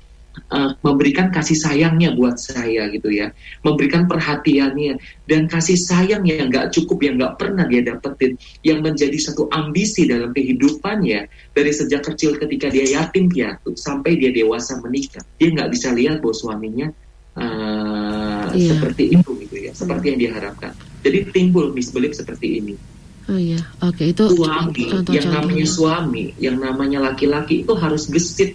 [0.52, 3.32] uh, memberikan kasih sayangnya buat saya gitu ya,
[3.66, 5.00] memberikan perhatiannya.
[5.26, 10.06] Dan kasih sayang yang nggak cukup yang nggak pernah dia dapetin, yang menjadi satu ambisi
[10.06, 15.74] dalam kehidupannya dari sejak kecil ketika dia yatim piatu sampai dia dewasa menikah, dia nggak
[15.74, 16.88] bisa lihat bahwa suaminya
[17.40, 18.78] uh, iya.
[18.78, 20.72] seperti itu gitu ya, seperti yang diharapkan.
[21.02, 22.76] Jadi timbul misbelief seperti ini.
[23.26, 28.06] Oh iya, oke okay, itu suami contoh, yang namanya suami, yang namanya laki-laki itu harus
[28.06, 28.54] gesit,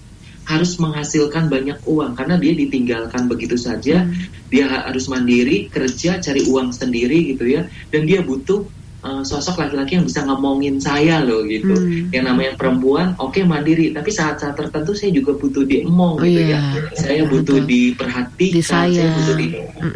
[0.50, 4.50] harus menghasilkan banyak uang karena dia ditinggalkan begitu saja, hmm.
[4.50, 8.66] dia harus mandiri, kerja, cari uang sendiri gitu ya, dan dia butuh
[9.06, 11.70] uh, sosok laki-laki yang bisa ngomongin saya loh gitu.
[11.70, 12.10] Hmm.
[12.10, 16.42] Yang namanya perempuan, oke okay, mandiri, tapi saat-saat tertentu saya juga butuh diemong oh, gitu
[16.50, 16.58] iya.
[16.58, 16.62] ya.
[16.98, 17.70] Saya butuh Betul.
[17.70, 19.46] diperhatikan, saya butuh di,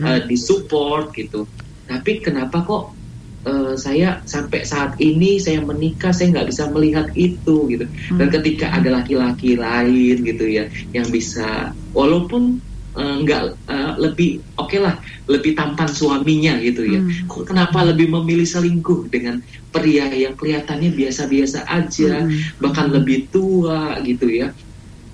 [0.07, 1.51] uh, disupport gitu.
[1.85, 3.04] Tapi kenapa kok
[3.47, 7.87] uh, saya sampai saat ini saya menikah saya nggak bisa melihat itu gitu.
[7.87, 8.19] Hmm.
[8.19, 12.59] Dan ketika ada laki-laki lain gitu ya yang bisa walaupun
[12.97, 14.97] uh, nggak uh, lebih oke okay lah
[15.29, 17.01] lebih tampan suaminya gitu ya.
[17.01, 17.29] Hmm.
[17.29, 19.41] Kok kenapa lebih memilih selingkuh dengan
[19.73, 22.61] pria yang kelihatannya biasa-biasa aja, hmm.
[22.63, 24.53] bahkan lebih tua gitu ya.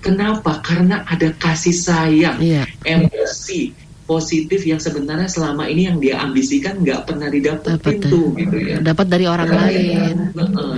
[0.01, 0.57] Kenapa?
[0.65, 2.65] Karena ada kasih sayang, yeah.
[2.81, 3.69] emosi,
[4.11, 8.83] positif yang sebenarnya selama ini yang dia ambisikan nggak pernah didapetin tuh gitu ya.
[8.83, 10.15] Dapat dari orang lain.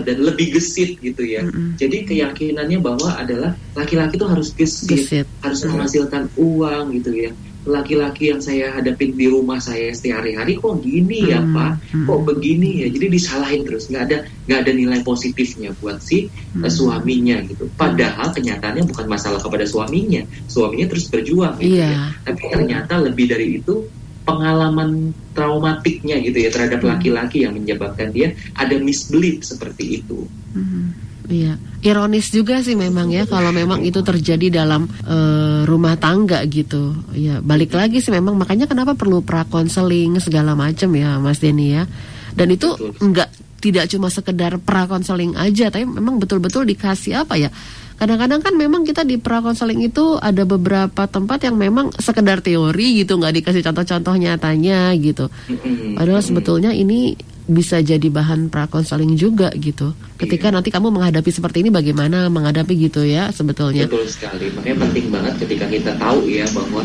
[0.05, 1.41] dan lebih gesit gitu ya.
[1.41, 1.69] Mm -hmm.
[1.81, 5.27] jadi keyakinannya bahwa adalah laki-laki tuh harus gesit, gesit.
[5.41, 7.31] harus menghasilkan uang gitu ya
[7.63, 12.05] laki-laki yang saya hadapin di rumah saya setiap hari-hari kok gini ya hmm, pak hmm.
[12.11, 16.67] kok begini ya jadi disalahin terus nggak ada nggak ada nilai positifnya buat si hmm.
[16.67, 22.11] suaminya gitu padahal kenyataannya bukan masalah kepada suaminya suaminya terus berjuang gitu yeah.
[22.11, 23.87] ya tapi ternyata lebih dari itu
[24.23, 26.89] pengalaman traumatiknya gitu ya terhadap hmm.
[26.95, 27.45] laki-laki hmm.
[27.47, 31.12] yang menyebabkan dia ada misbelief seperti itu hmm.
[31.33, 36.93] Iya, ironis juga sih memang ya kalau memang itu terjadi dalam uh, rumah tangga gitu.
[37.17, 41.73] Ya, balik lagi sih memang makanya kenapa perlu pra konseling segala macam ya, Mas Denny
[41.73, 41.89] ya.
[42.37, 47.49] Dan itu enggak tidak cuma sekedar pra konseling aja, tapi memang betul-betul dikasih apa ya?
[47.97, 53.01] Kadang-kadang kan memang kita di pra konseling itu ada beberapa tempat yang memang sekedar teori
[53.01, 55.33] gitu, nggak dikasih contoh-contoh nyatanya gitu.
[55.97, 59.91] Padahal sebetulnya ini bisa jadi bahan prakonseling juga gitu.
[60.15, 60.55] Ketika iya.
[60.55, 63.87] nanti kamu menghadapi seperti ini bagaimana menghadapi gitu ya sebetulnya.
[63.87, 64.47] Betul sekali.
[64.55, 66.83] Makanya penting banget ketika kita tahu ya bahwa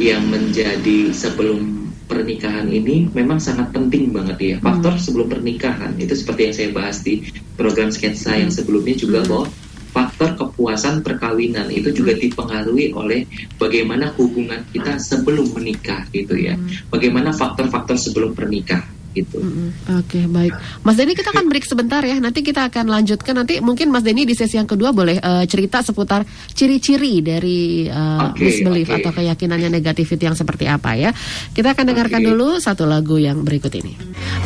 [0.00, 4.56] yang menjadi sebelum pernikahan ini memang sangat penting banget ya.
[4.64, 5.02] Faktor hmm.
[5.04, 7.14] sebelum pernikahan itu seperti yang saya bahas di
[7.56, 8.56] program sketsa yang hmm.
[8.56, 9.28] sebelumnya juga hmm.
[9.28, 9.46] bahwa
[9.94, 12.22] faktor kepuasan perkawinan itu juga hmm.
[12.24, 13.28] dipengaruhi oleh
[13.60, 16.56] bagaimana hubungan kita sebelum menikah gitu ya.
[16.56, 16.88] Hmm.
[16.88, 19.38] Bagaimana faktor-faktor sebelum pernikahan gitu.
[19.38, 19.68] Mm -hmm.
[20.02, 22.18] Oke okay, baik, Mas Denny kita akan break sebentar ya.
[22.18, 23.34] Nanti kita akan lanjutkan.
[23.38, 28.34] Nanti mungkin Mas Denny di sesi yang kedua boleh uh, cerita seputar ciri-ciri dari uh,
[28.34, 28.98] okay, misbelief okay.
[29.00, 31.10] atau keyakinannya negatif itu yang seperti apa ya.
[31.54, 32.28] Kita akan dengarkan okay.
[32.28, 33.94] dulu satu lagu yang berikut ini.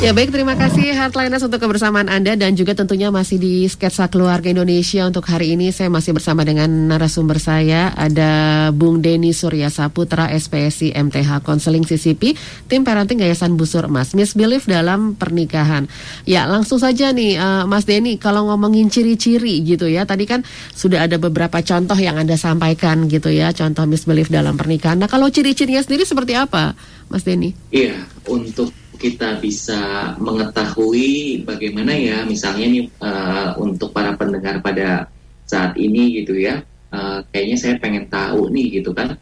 [0.03, 4.51] Ya baik, terima kasih Heartliners untuk kebersamaan Anda dan juga tentunya masih di sketsa keluarga
[4.51, 5.71] Indonesia untuk hari ini.
[5.71, 12.35] Saya masih bersama dengan narasumber saya ada Bung Denny Surya Saputra SPSI MTH Konseling CCP,
[12.67, 14.19] tim parenting Yayasan Busur Emas.
[14.19, 15.87] Misbelief dalam pernikahan.
[16.25, 20.09] Ya, langsung saja nih uh, Mas Denny kalau ngomongin ciri-ciri gitu ya.
[20.09, 20.43] Tadi kan
[20.75, 24.99] sudah ada beberapa contoh yang Anda sampaikan gitu ya, contoh misbelief dalam pernikahan.
[24.99, 26.73] Nah, kalau ciri-cirinya sendiri seperti apa,
[27.13, 27.55] Mas Denny?
[27.71, 35.07] Iya, untuk kita bisa mengetahui bagaimana ya misalnya nih uh, untuk para pendengar pada
[35.47, 39.15] saat ini gitu ya uh, kayaknya saya pengen tahu nih gitu kan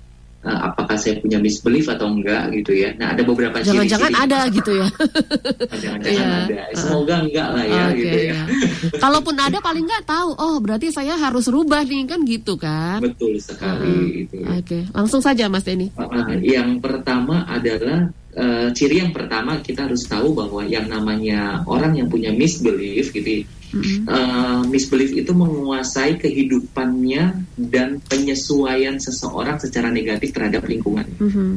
[0.46, 2.94] uh, apakah saya punya misbelief atau enggak gitu ya.
[2.94, 3.90] Nah, ada beberapa ciri-ciri.
[3.90, 4.88] Jangan-jangan ada gitu ya.
[5.82, 6.46] Jangan-jangan yeah.
[6.46, 6.60] ada.
[6.78, 7.20] Semoga uh.
[7.26, 8.32] enggak lah ya okay, gitu ya.
[8.32, 8.42] ya.
[9.04, 13.02] Kalaupun ada paling enggak tahu, oh berarti saya harus rubah nih kan gitu kan.
[13.02, 14.36] Betul sekali uh, itu.
[14.38, 14.46] Ya.
[14.54, 14.82] Oke, okay.
[14.94, 15.90] langsung saja Mas Denny.
[15.98, 21.98] Uh, yang pertama adalah uh, ciri yang pertama kita harus tahu bahwa yang namanya orang
[21.98, 24.06] yang punya misbelief gitu mm-hmm.
[24.06, 31.06] uh, misbelief itu menguasai kehidupannya dan penyesuaian seseorang secara negatif terhadap lingkungan.
[31.18, 31.50] Mm-hmm.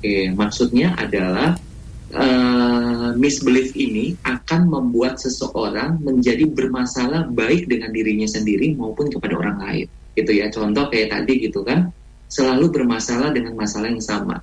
[0.00, 1.60] Okay, maksudnya adalah
[2.16, 9.58] uh, misbelief ini akan membuat seseorang menjadi bermasalah baik dengan dirinya sendiri maupun kepada orang
[9.60, 9.86] lain.
[10.16, 10.48] Gitu ya.
[10.48, 11.92] Contoh kayak tadi gitu kan,
[12.30, 14.40] selalu bermasalah dengan masalah yang sama.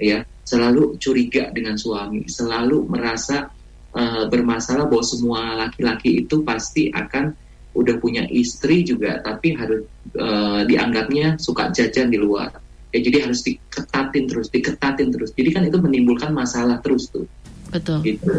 [0.00, 3.46] Ya, selalu curiga dengan suami, selalu merasa
[3.94, 7.32] uh, bermasalah bahwa semua laki-laki itu pasti akan
[7.74, 9.82] udah punya istri juga, tapi harus
[10.14, 12.54] uh, dianggapnya suka jajan di luar.
[12.94, 15.34] Ya, jadi harus diketatin terus, diketatin terus.
[15.34, 17.26] Jadi kan itu menimbulkan masalah terus tuh.
[17.74, 17.98] Betul.
[18.06, 18.30] Gitu.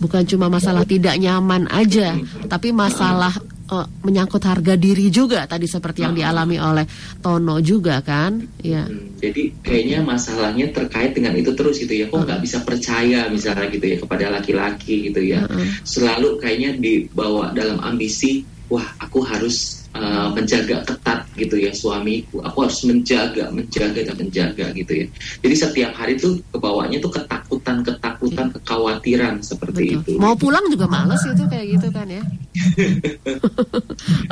[0.00, 2.16] Bukan cuma masalah tidak nyaman aja,
[2.48, 3.36] tapi masalah
[3.70, 6.86] uh, menyangkut harga diri juga tadi seperti yang dialami oleh
[7.20, 8.40] Tono juga kan?
[8.64, 8.86] Ya.
[8.88, 12.08] Hmm, jadi kayaknya masalahnya terkait dengan itu terus gitu ya.
[12.08, 12.42] Kok nggak uh.
[12.42, 15.44] bisa percaya misalnya gitu ya kepada laki-laki gitu ya.
[15.46, 15.66] Uh.
[15.84, 22.40] selalu kayaknya dibawa dalam ambisi wah aku harus uh, menjaga ketat gitu ya suamiku.
[22.44, 25.06] Aku harus menjaga menjaga dan menjaga gitu ya.
[25.44, 28.52] Jadi setiap hari tuh kebawanya tuh ketakutan ketakutan ya.
[28.60, 30.16] kekhawatiran seperti Betul.
[30.16, 30.20] itu.
[30.20, 32.22] Mau pulang juga males itu kayak gitu kan ya.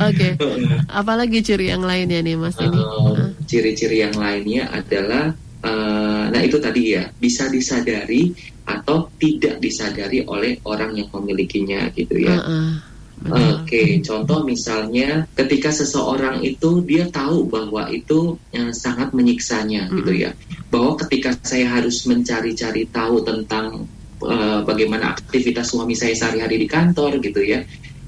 [0.09, 0.37] Oke.
[0.37, 0.51] Okay.
[0.89, 2.81] apalagi ciri yang lainnya nih mas ini?
[2.81, 5.33] Uh, ciri-ciri yang lainnya adalah
[5.65, 8.33] uh, nah itu tadi ya bisa disadari
[8.71, 12.39] atau tidak disadari oleh orang yang memilikinya gitu ya.
[12.39, 12.90] Uh -uh
[13.21, 13.37] Oke,
[13.69, 13.89] okay.
[14.01, 19.99] contoh misalnya ketika seseorang itu dia tahu bahwa itu yang sangat menyiksanya, mm -hmm.
[20.01, 20.31] gitu ya.
[20.73, 23.85] Bahwa ketika saya harus mencari-cari tahu tentang
[24.25, 27.61] uh, bagaimana aktivitas suami saya sehari-hari di kantor, gitu ya,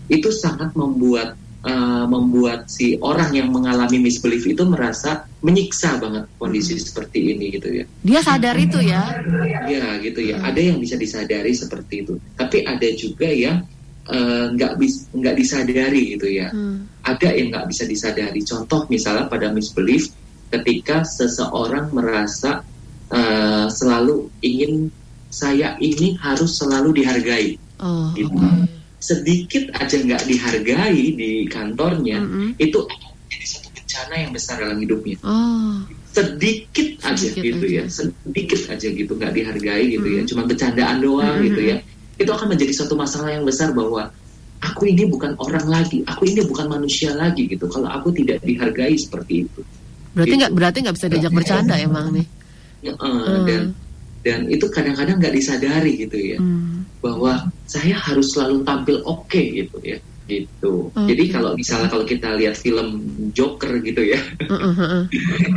[0.09, 1.37] itu sangat membuat
[1.69, 6.85] uh, membuat si orang yang mengalami misbelief itu merasa menyiksa banget kondisi hmm.
[6.89, 7.85] seperti ini gitu ya.
[8.01, 9.13] Dia sadar itu ya?
[9.69, 10.41] Ya gitu ya.
[10.41, 12.17] Ada yang bisa disadari seperti itu.
[12.41, 13.82] Tapi ada juga yang Eh,
[14.59, 17.07] nggak uh, bis nggak disadari gitu ya hmm.
[17.07, 20.11] ada yang nggak bisa disadari contoh misalnya pada misbelief
[20.51, 22.67] ketika seseorang merasa
[23.15, 24.91] uh, selalu ingin
[25.33, 28.35] saya ini harus selalu dihargai oh, gitu.
[28.35, 28.67] okay.
[28.99, 32.49] sedikit aja nggak dihargai di kantornya mm -hmm.
[32.59, 32.79] itu
[33.31, 37.89] jadi satu bencana yang besar dalam hidupnya oh sedikit aja sedikit gitu ya.
[37.89, 37.89] aja.
[37.89, 40.27] ya sedikit aja gitu nggak dihargai gitu mm -hmm.
[40.27, 41.47] ya cuma bercandaan doang mm -hmm.
[41.49, 41.77] gitu ya
[42.19, 44.13] itu akan menjadi suatu masalah yang besar bahwa
[44.63, 47.67] aku ini bukan orang lagi, aku ini bukan manusia lagi gitu.
[47.67, 49.61] Kalau aku tidak dihargai seperti itu.
[50.13, 50.59] Berarti nggak gitu.
[50.61, 52.27] berarti nggak bisa diajak bercanda emang nih.
[52.83, 53.45] Uh, hmm.
[53.47, 53.63] Dan
[54.23, 57.03] dan itu kadang-kadang nggak disadari gitu ya, hmm.
[57.03, 59.99] bahwa saya harus selalu tampil oke okay, gitu ya
[60.31, 60.89] gitu.
[60.95, 61.13] Okay.
[61.13, 63.03] Jadi kalau misalnya kalau kita lihat film
[63.35, 65.03] Joker gitu ya, uh, uh, uh.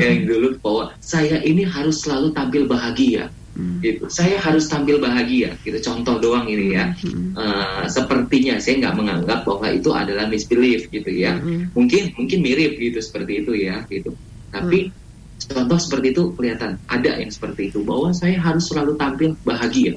[0.02, 3.80] yang dulu bahwa saya ini harus selalu tampil bahagia Hmm.
[3.80, 7.40] gitu saya harus tampil bahagia gitu contoh doang ini ya hmm.
[7.40, 11.72] uh, sepertinya saya nggak menganggap bahwa itu adalah misbelief gitu ya hmm.
[11.72, 14.12] mungkin mungkin mirip gitu seperti itu ya gitu
[14.52, 15.56] tapi hmm.
[15.56, 19.96] contoh seperti itu kelihatan ada yang seperti itu bahwa saya harus selalu tampil bahagia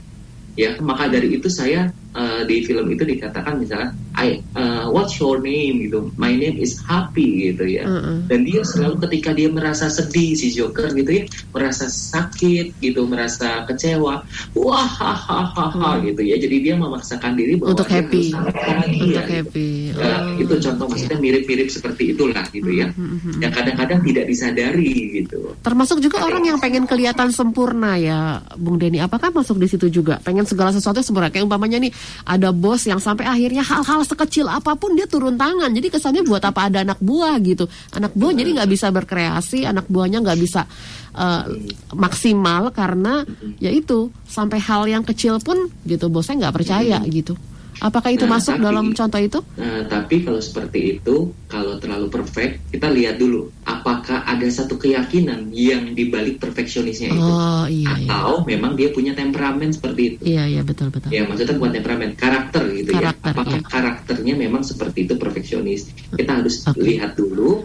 [0.54, 5.38] ya maka dari itu saya uh, di film itu dikatakan misalnya I uh, what's your
[5.38, 5.86] name?
[5.86, 6.10] gitu.
[6.18, 7.84] My name is happy gitu ya.
[7.86, 8.16] Uh -uh.
[8.26, 13.62] dan dia selalu ketika dia merasa sedih si Joker gitu ya merasa sakit gitu merasa
[13.68, 14.26] kecewa
[14.58, 15.96] wah hahaha uh.
[16.02, 16.36] gitu ya.
[16.40, 18.32] Jadi dia memaksakan diri bahwa untuk happy.
[18.32, 19.34] bahagia, untuk gitu.
[19.38, 19.70] happy.
[19.98, 20.42] Nah, oh.
[20.42, 22.90] itu contoh maksudnya mirip-mirip seperti itulah gitu ya.
[22.94, 23.34] Uh -huh.
[23.42, 24.92] yang kadang-kadang tidak disadari
[25.22, 25.54] gitu.
[25.62, 28.98] Termasuk juga orang yang pengen kelihatan sempurna ya Bung Denny.
[28.98, 30.18] Apakah masuk di situ juga?
[30.22, 31.30] Pengen segala sesuatu sempurna?
[31.30, 31.92] Kayak umpamanya nih
[32.24, 35.70] ada bos yang sampai akhirnya hal-hal sekecil apa pun dia turun tangan.
[35.72, 37.64] Jadi kesannya buat apa ada anak buah gitu.
[37.94, 40.66] Anak buah jadi nggak bisa berkreasi anak buahnya nggak bisa
[41.18, 41.44] uh,
[41.94, 43.26] maksimal karena
[43.58, 47.34] ya itu sampai hal yang kecil pun gitu bosnya nggak percaya gitu
[47.78, 49.38] Apakah itu nah, masuk tapi, dalam contoh itu?
[49.54, 55.54] Nah, tapi kalau seperti itu, kalau terlalu perfect, kita lihat dulu apakah ada satu keyakinan
[55.54, 58.10] yang dibalik perfeksionisnya itu, oh, iya, iya.
[58.10, 58.46] atau iya.
[58.50, 60.20] memang dia punya temperamen seperti itu.
[60.26, 61.14] Iya iya betul betul.
[61.14, 63.14] Ya maksudnya bukan temperamen, karakter gitu ya.
[63.14, 63.34] karakter, ya.
[63.38, 63.68] Apakah iya.
[63.70, 65.80] karakternya memang seperti itu perfeksionis?
[66.18, 66.82] Kita harus okay.
[66.82, 67.62] lihat dulu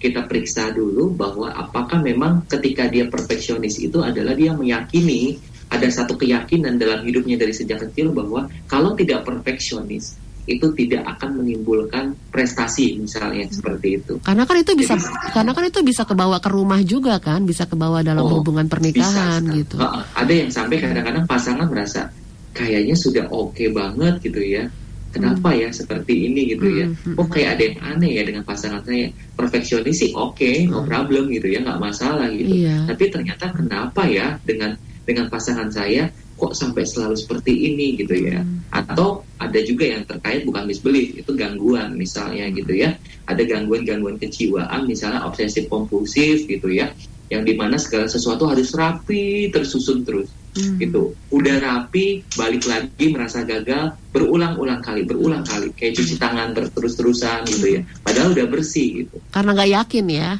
[0.00, 5.36] kita periksa dulu bahwa apakah memang ketika dia perfeksionis itu adalah dia meyakini
[5.70, 10.18] ada satu keyakinan dalam hidupnya dari sejak kecil bahwa kalau tidak perfeksionis
[10.50, 14.18] itu tidak akan menimbulkan prestasi misalnya seperti itu.
[14.18, 17.70] Karena kan itu bisa Jadi, karena kan itu bisa kebawa ke rumah juga kan, bisa
[17.70, 19.76] kebawa dalam oh, hubungan pernikahan bisa, gitu.
[20.18, 22.10] Ada yang sampai kadang-kadang pasangan merasa
[22.50, 24.66] kayaknya sudah oke okay banget gitu ya.
[25.10, 25.58] Kenapa hmm.
[25.58, 26.86] ya seperti ini gitu ya?
[26.86, 27.18] Hmm.
[27.18, 29.10] Oh kayak ada yang aneh ya dengan pasangan saya.
[29.34, 30.88] Perfeksionis sih oke, okay, no hmm.
[30.90, 32.66] problem gitu ya, nggak masalah gitu.
[32.66, 32.86] Iya.
[32.86, 34.78] Tapi ternyata kenapa ya dengan
[35.10, 36.06] dengan pasangan saya
[36.40, 38.40] kok sampai selalu seperti ini gitu ya.
[38.40, 38.62] Hmm.
[38.70, 42.96] atau ada juga yang terkait bukan misbelief itu gangguan misalnya gitu ya.
[43.26, 46.94] Ada gangguan-gangguan kejiwaan misalnya obsesif kompulsif gitu ya.
[47.30, 50.80] Yang di mana segala sesuatu harus rapi tersusun terus hmm.
[50.80, 51.12] gitu.
[51.34, 55.74] Udah rapi balik lagi merasa gagal berulang-ulang kali berulang kali.
[55.76, 56.22] Kayak cuci hmm.
[56.22, 57.80] tangan terus-terusan gitu ya.
[58.06, 59.18] Padahal udah bersih gitu.
[59.34, 60.30] Karena nggak yakin ya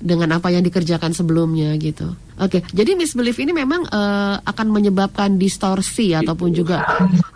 [0.00, 2.16] dengan apa yang dikerjakan sebelumnya gitu.
[2.40, 6.80] Oke, jadi misbelief ini memang uh, akan menyebabkan distorsi ataupun juga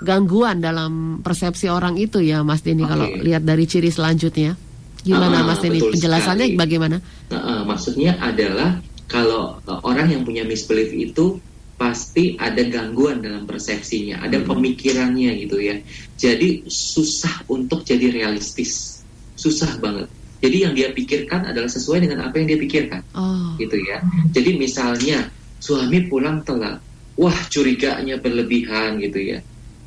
[0.01, 2.91] gangguan dalam persepsi orang itu ya, Mas Denny okay.
[2.91, 4.57] kalau lihat dari ciri selanjutnya.
[5.05, 6.61] Gimana uh, Mas Denny penjelasannya sekali.
[6.61, 6.97] bagaimana?
[7.29, 11.37] Uh, uh, maksudnya adalah kalau uh, orang yang punya misbelief itu
[11.77, 14.49] pasti ada gangguan dalam persepsinya, ada hmm.
[14.49, 15.77] pemikirannya gitu ya.
[16.17, 19.05] Jadi susah untuk jadi realistis.
[19.37, 20.09] Susah banget
[20.45, 23.57] jadi yang dia pikirkan adalah sesuai dengan apa yang dia pikirkan, oh.
[23.57, 24.05] gitu ya.
[24.29, 25.25] Jadi misalnya
[25.57, 26.77] suami pulang telat,
[27.17, 29.39] wah curiganya berlebihan gitu ya.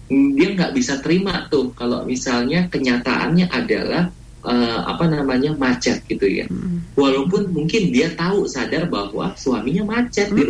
[0.10, 4.10] Dia nggak bisa terima tuh kalau misalnya kenyataannya adalah
[4.42, 6.50] uh, apa namanya macet gitu ya.
[6.50, 6.98] Mm.
[6.98, 10.38] Walaupun mungkin dia tahu sadar bahwa suaminya macet mm.
[10.42, 10.44] di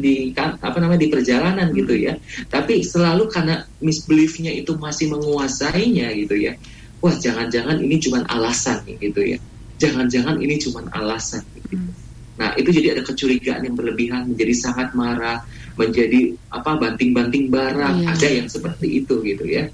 [0.00, 1.76] di apa namanya di perjalanan mm.
[1.84, 2.16] gitu ya.
[2.48, 6.56] Tapi selalu karena misbeliefnya itu masih menguasainya gitu ya
[7.00, 9.40] wah jangan-jangan ini cuma alasan gitu ya
[9.80, 11.80] jangan-jangan ini cuma alasan gitu.
[11.80, 11.90] Hmm.
[12.36, 15.44] Nah itu jadi ada kecurigaan yang berlebihan, menjadi sangat marah,
[15.76, 18.16] menjadi apa banting-banting barang, iya.
[18.16, 19.68] ada yang seperti itu gitu ya.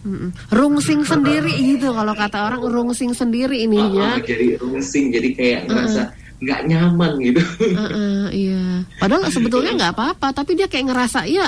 [0.50, 4.10] Rungsing sendiri gitu kalau kata orang rungsing sendiri ini uh, ya.
[4.22, 5.70] jadi rungsing, jadi kayak uh-uh.
[5.74, 6.02] ngerasa
[6.42, 7.42] nggak nyaman gitu.
[7.62, 8.82] Uh-uh, iya.
[8.98, 11.46] Padahal sebetulnya nggak apa-apa, tapi dia kayak ngerasa ya,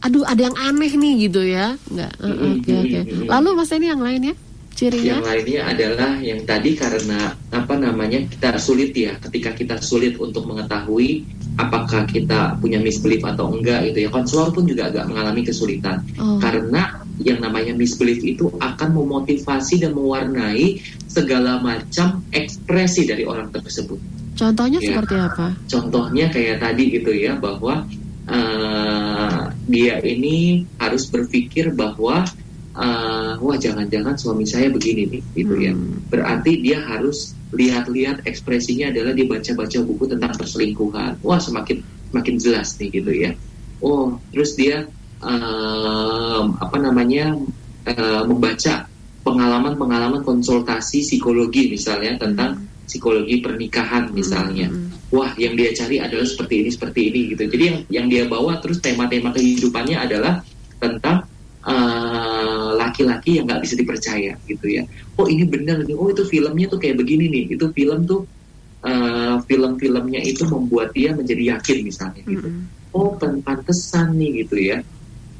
[0.00, 1.76] aduh ada yang aneh nih gitu ya.
[1.92, 2.12] Nggak.
[2.24, 3.02] Uh, oke okay, Okay.
[3.28, 4.34] Lalu mas ini yang lainnya?
[4.74, 5.06] Cirinya?
[5.06, 10.50] Yang lainnya adalah yang tadi karena apa namanya kita sulit ya ketika kita sulit untuk
[10.50, 11.22] mengetahui
[11.54, 16.42] apakah kita punya misbelief atau enggak gitu ya konselor pun juga agak mengalami kesulitan oh.
[16.42, 24.02] karena yang namanya misbelief itu akan memotivasi dan mewarnai segala macam ekspresi dari orang tersebut.
[24.34, 24.86] Contohnya ya.
[24.90, 25.46] seperti apa?
[25.70, 27.86] Contohnya kayak tadi gitu ya bahwa
[28.26, 32.26] uh, dia ini harus berpikir bahwa
[32.74, 35.72] uh, wah jangan-jangan suami saya begini nih gitu ya.
[35.72, 35.80] hmm.
[35.80, 42.34] ya berarti dia harus lihat-lihat ekspresinya adalah dia baca-baca buku tentang perselingkuhan wah semakin semakin
[42.38, 43.30] jelas nih gitu ya
[43.82, 44.86] oh terus dia
[45.22, 47.38] uh, apa namanya
[47.86, 48.90] uh, membaca
[49.24, 52.86] pengalaman-pengalaman konsultasi psikologi misalnya tentang hmm.
[52.90, 55.14] psikologi pernikahan misalnya hmm.
[55.14, 58.58] wah yang dia cari adalah seperti ini seperti ini gitu jadi yang yang dia bawa
[58.60, 60.42] terus tema-tema kehidupannya adalah
[60.82, 61.24] tentang
[61.64, 64.82] uh, laki-laki yang nggak bisa dipercaya gitu ya.
[65.16, 65.96] Oh ini benar nih.
[65.96, 67.44] Oh itu filmnya tuh kayak begini nih.
[67.56, 68.28] Itu film tuh
[68.84, 72.48] uh, film-filmnya itu membuat dia menjadi yakin misalnya gitu.
[72.48, 72.94] Mm -hmm.
[72.94, 74.78] Oh pantesan nih gitu ya.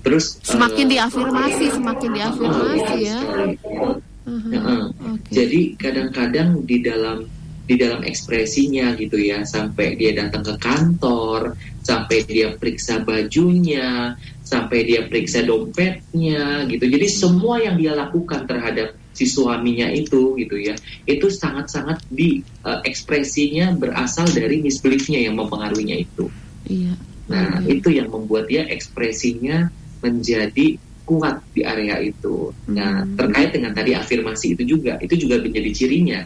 [0.05, 3.19] Terus semakin uh, diafirmasi, semakin diafirmasi ya.
[3.25, 3.97] Uh
[4.29, 4.53] -huh.
[4.53, 4.85] uh,
[5.17, 5.33] okay.
[5.33, 7.29] Jadi kadang-kadang di dalam
[7.65, 14.13] di dalam ekspresinya gitu ya sampai dia datang ke kantor sampai dia periksa bajunya
[14.55, 20.55] sampai dia periksa dompetnya gitu jadi semua yang dia lakukan terhadap si suaminya itu gitu
[20.63, 20.79] ya
[21.11, 26.31] itu sangat-sangat di uh, ekspresinya berasal dari misbeliefnya yang mempengaruhinya itu
[26.71, 26.95] iya
[27.27, 27.75] nah iya.
[27.83, 29.67] itu yang membuat dia ekspresinya
[30.07, 33.19] menjadi kuat di area itu nah hmm.
[33.19, 36.23] terkait dengan tadi afirmasi itu juga itu juga menjadi cirinya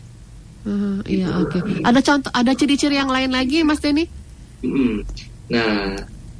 [0.68, 1.54] Uh, iya oke.
[1.54, 1.80] Okay.
[1.86, 4.04] Ada contoh, ada ciri-ciri yang lain lagi, Mas Denny?
[4.60, 5.00] Hmm.
[5.48, 5.96] Nah,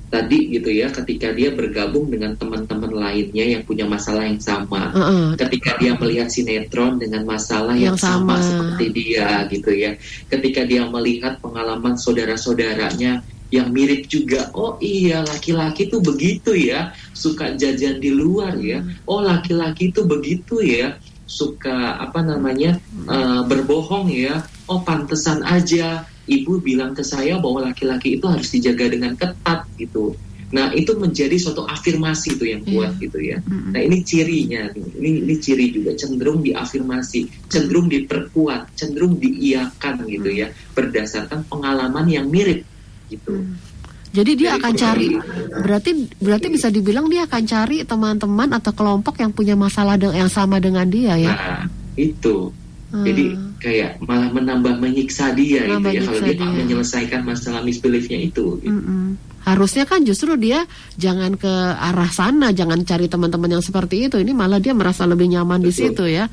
[0.08, 5.00] tadi gitu ya, ketika dia bergabung dengan teman-teman lainnya yang punya masalah yang sama, uh
[5.00, 5.26] -uh.
[5.36, 8.40] ketika dia melihat sinetron dengan masalah yang, yang sama.
[8.40, 9.90] sama seperti dia gitu ya,
[10.32, 14.52] ketika dia melihat pengalaman saudara-saudaranya yang mirip juga.
[14.52, 18.84] Oh iya, laki-laki tuh begitu ya, suka jajan di luar ya.
[19.08, 26.60] Oh laki-laki tuh begitu ya suka apa namanya uh, berbohong ya oh pantesan aja ibu
[26.60, 30.12] bilang ke saya bahwa laki-laki itu harus dijaga dengan ketat gitu
[30.48, 33.02] nah itu menjadi suatu afirmasi itu yang kuat yeah.
[33.04, 40.08] gitu ya nah ini cirinya ini ini ciri juga cenderung diafirmasi cenderung diperkuat cenderung diiakan
[40.08, 42.64] gitu ya berdasarkan pengalaman yang mirip
[43.12, 43.68] gitu mm.
[44.08, 45.08] Jadi dia akan cari
[45.52, 50.56] berarti berarti bisa dibilang dia akan cari teman-teman atau kelompok yang punya masalah yang sama
[50.56, 51.32] dengan dia ya.
[51.36, 51.62] Nah,
[51.92, 52.48] itu.
[52.88, 53.04] Hmm.
[53.04, 53.24] Jadi
[53.60, 58.56] kayak malah menambah menyiksa dia gitu ya kalau dia, dia menyelesaikan masalah misbeliefnya itu.
[58.64, 58.72] Gitu.
[58.72, 59.06] Mm -mm.
[59.44, 60.64] Harusnya kan justru dia
[60.96, 64.16] jangan ke arah sana, jangan cari teman-teman yang seperti itu.
[64.20, 65.68] Ini malah dia merasa lebih nyaman Betul.
[65.68, 66.24] di situ ya.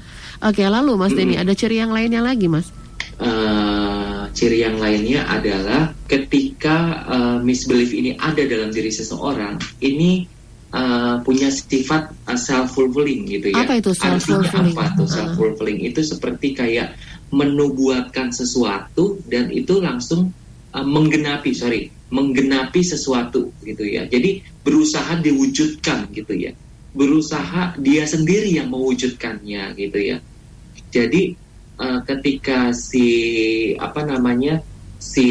[0.44, 1.18] Oke, lalu Mas mm -hmm.
[1.20, 2.68] Denny ada ciri yang lainnya lagi, Mas?
[3.16, 10.28] Uh, ciri yang lainnya adalah ketika uh, misbelief ini ada dalam diri seseorang, ini
[10.76, 13.64] uh, punya sifat uh, self fulfilling gitu ya.
[13.64, 14.76] Apa itu self fulfilling?
[14.76, 15.80] Apa tuh self fulfilling?
[15.82, 15.90] Uh.
[15.90, 17.00] Itu seperti kayak
[17.32, 20.36] menubuatkan sesuatu dan itu langsung
[20.76, 24.06] uh, menggenapi, sorry, menggenapi sesuatu gitu ya.
[24.06, 26.52] Jadi berusaha diwujudkan gitu ya.
[26.96, 30.18] Berusaha dia sendiri yang mewujudkannya gitu ya.
[30.92, 31.36] Jadi
[31.80, 33.08] uh, ketika si
[33.76, 34.64] apa namanya
[35.06, 35.30] si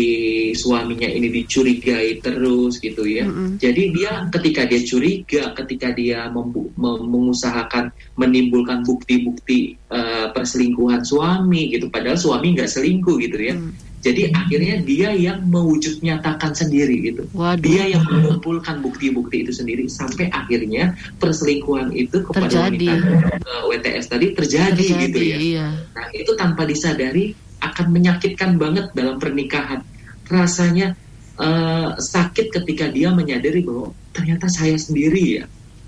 [0.54, 3.26] suaminya ini dicurigai terus gitu ya.
[3.26, 3.48] Mm -hmm.
[3.58, 6.30] Jadi dia ketika dia curiga, ketika dia
[6.78, 13.58] mengusahakan menimbulkan bukti-bukti uh, perselingkuhan suami gitu, padahal suami nggak selingkuh gitu ya.
[13.58, 13.74] Mm.
[14.04, 17.24] Jadi akhirnya dia yang mewujud nyatakan sendiri gitu.
[17.32, 17.64] Waduh.
[17.64, 23.00] Dia yang mengumpulkan bukti-bukti itu sendiri sampai akhirnya perselingkuhan itu kepada terjadi.
[23.00, 25.36] wanita uh, WTS tadi terjadi, terjadi gitu ya.
[25.40, 25.66] Iya.
[25.96, 27.32] Nah itu tanpa disadari
[27.70, 29.80] akan menyakitkan banget dalam pernikahan.
[30.28, 30.96] Rasanya
[31.38, 35.44] uh, sakit ketika dia menyadari bahwa ternyata saya sendiri ya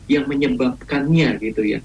[0.06, 1.80] yang menyebabkannya gitu ya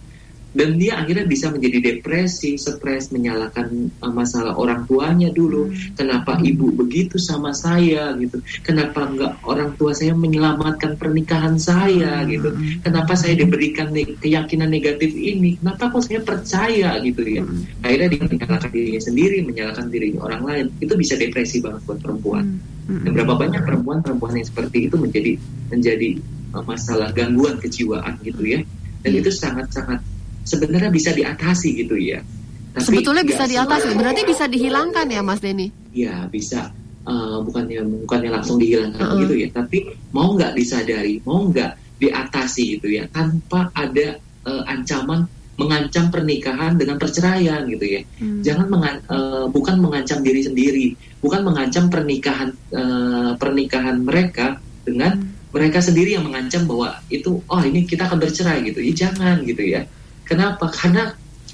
[0.51, 3.71] dan dia akhirnya bisa menjadi depresi, stres, menyalahkan
[4.03, 5.71] uh, masalah orang tuanya dulu.
[5.71, 5.95] Hmm.
[5.95, 8.43] Kenapa ibu begitu sama saya gitu?
[8.59, 12.27] Kenapa enggak orang tua saya menyelamatkan pernikahan saya hmm.
[12.27, 12.49] gitu?
[12.83, 15.55] Kenapa saya diberikan ne keyakinan negatif ini?
[15.55, 17.43] Kenapa kok saya percaya gitu ya?
[17.47, 17.63] Hmm.
[17.87, 20.65] Akhirnya dia menyalahkan dirinya sendiri, menyalahkan diri orang lain.
[20.83, 22.59] Itu bisa depresi banget buat perempuan.
[22.91, 23.07] Hmm.
[23.07, 25.39] Dan berapa banyak perempuan-perempuan yang seperti itu menjadi
[25.71, 26.19] menjadi
[26.59, 28.59] uh, masalah gangguan kejiwaan gitu ya?
[28.99, 29.19] Dan hmm.
[29.23, 30.03] itu sangat-sangat
[30.43, 32.19] sebenarnya bisa diatasi gitu ya.
[32.71, 35.67] Tapi Sebetulnya bisa diatasi, berarti bisa dihilangkan ya Mas Denny?
[35.91, 36.71] Ya bisa,
[37.03, 39.21] uh, bukannya bukannya langsung dihilangkan uh -uh.
[39.27, 44.15] gitu ya, tapi mau nggak disadari, mau nggak diatasi gitu ya, tanpa ada
[44.47, 45.27] uh, ancaman
[45.59, 48.01] mengancam pernikahan dengan perceraian gitu ya.
[48.23, 48.39] Hmm.
[48.39, 55.51] Jangan mengan, uh, bukan mengancam diri sendiri, bukan mengancam pernikahan uh, pernikahan mereka dengan hmm.
[55.51, 58.79] mereka sendiri yang mengancam bahwa itu oh ini kita akan bercerai gitu.
[58.79, 59.83] Ya jangan gitu ya
[60.32, 60.71] Kenapa?
[60.71, 61.11] Karena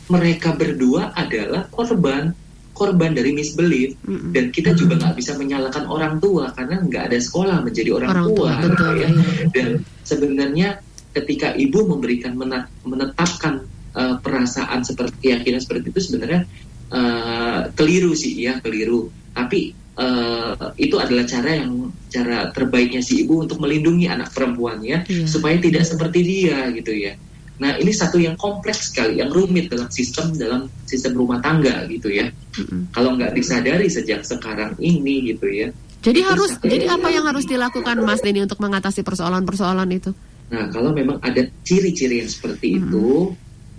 [0.07, 2.31] mereka berdua adalah korban
[2.77, 4.31] korban dari misbelief mm-hmm.
[4.37, 8.27] dan kita juga nggak bisa menyalahkan orang tua karena nggak ada sekolah menjadi orang, orang
[8.29, 9.09] tua, tua betul, ya.
[9.09, 9.21] Iya.
[9.49, 9.67] dan
[10.05, 10.69] sebenarnya
[11.17, 12.37] ketika ibu memberikan
[12.85, 13.65] menetapkan
[13.97, 16.45] uh, perasaan seperti keyakinan seperti itu sebenarnya
[16.93, 23.41] uh, keliru sih ya keliru tapi uh, itu adalah cara yang cara terbaiknya si ibu
[23.41, 25.25] untuk melindungi anak perempuannya yeah.
[25.25, 27.17] supaya tidak seperti dia gitu ya
[27.57, 32.13] Nah ini satu yang kompleks sekali, yang rumit dalam sistem dalam sistem rumah tangga gitu
[32.13, 32.29] ya.
[32.29, 32.93] Mm-hmm.
[32.93, 35.67] Kalau nggak disadari sejak sekarang ini gitu ya.
[36.05, 40.13] Jadi harus, jadi apa yang harus dilakukan Mas Denny untuk mengatasi persoalan-persoalan itu?
[40.53, 42.85] Nah kalau memang ada ciri-ciri yang seperti mm-hmm.
[42.85, 43.09] itu,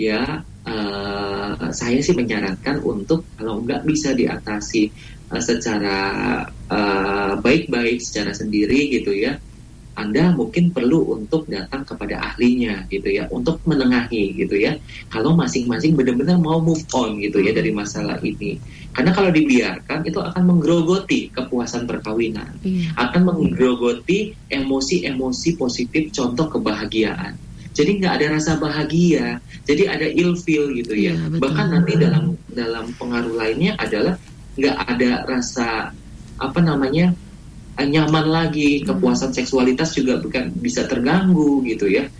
[0.03, 4.91] ya uh, saya sih menyarankan untuk kalau nggak bisa diatasi
[5.31, 5.99] uh, secara
[6.67, 9.39] uh, baik-baik, secara sendiri gitu ya
[9.99, 14.79] anda mungkin perlu untuk datang kepada ahlinya gitu ya untuk menengahi gitu ya.
[15.11, 18.63] Kalau masing-masing benar-benar mau move on gitu ya dari masalah ini.
[18.95, 22.55] Karena kalau dibiarkan itu akan menggerogoti kepuasan perkawinan.
[22.63, 22.95] Iya.
[22.95, 27.35] akan menggerogoti emosi-emosi positif contoh kebahagiaan.
[27.75, 29.39] Jadi nggak ada rasa bahagia
[29.69, 31.13] jadi ada ilfil gitu ya.
[31.13, 34.17] Iya, bahkan nanti dalam dalam pengaruh lainnya adalah
[34.57, 35.93] nggak ada rasa
[36.41, 37.13] apa namanya
[37.87, 38.91] nyaman lagi, hmm.
[38.91, 42.11] kepuasan seksualitas juga bukan bisa terganggu gitu ya.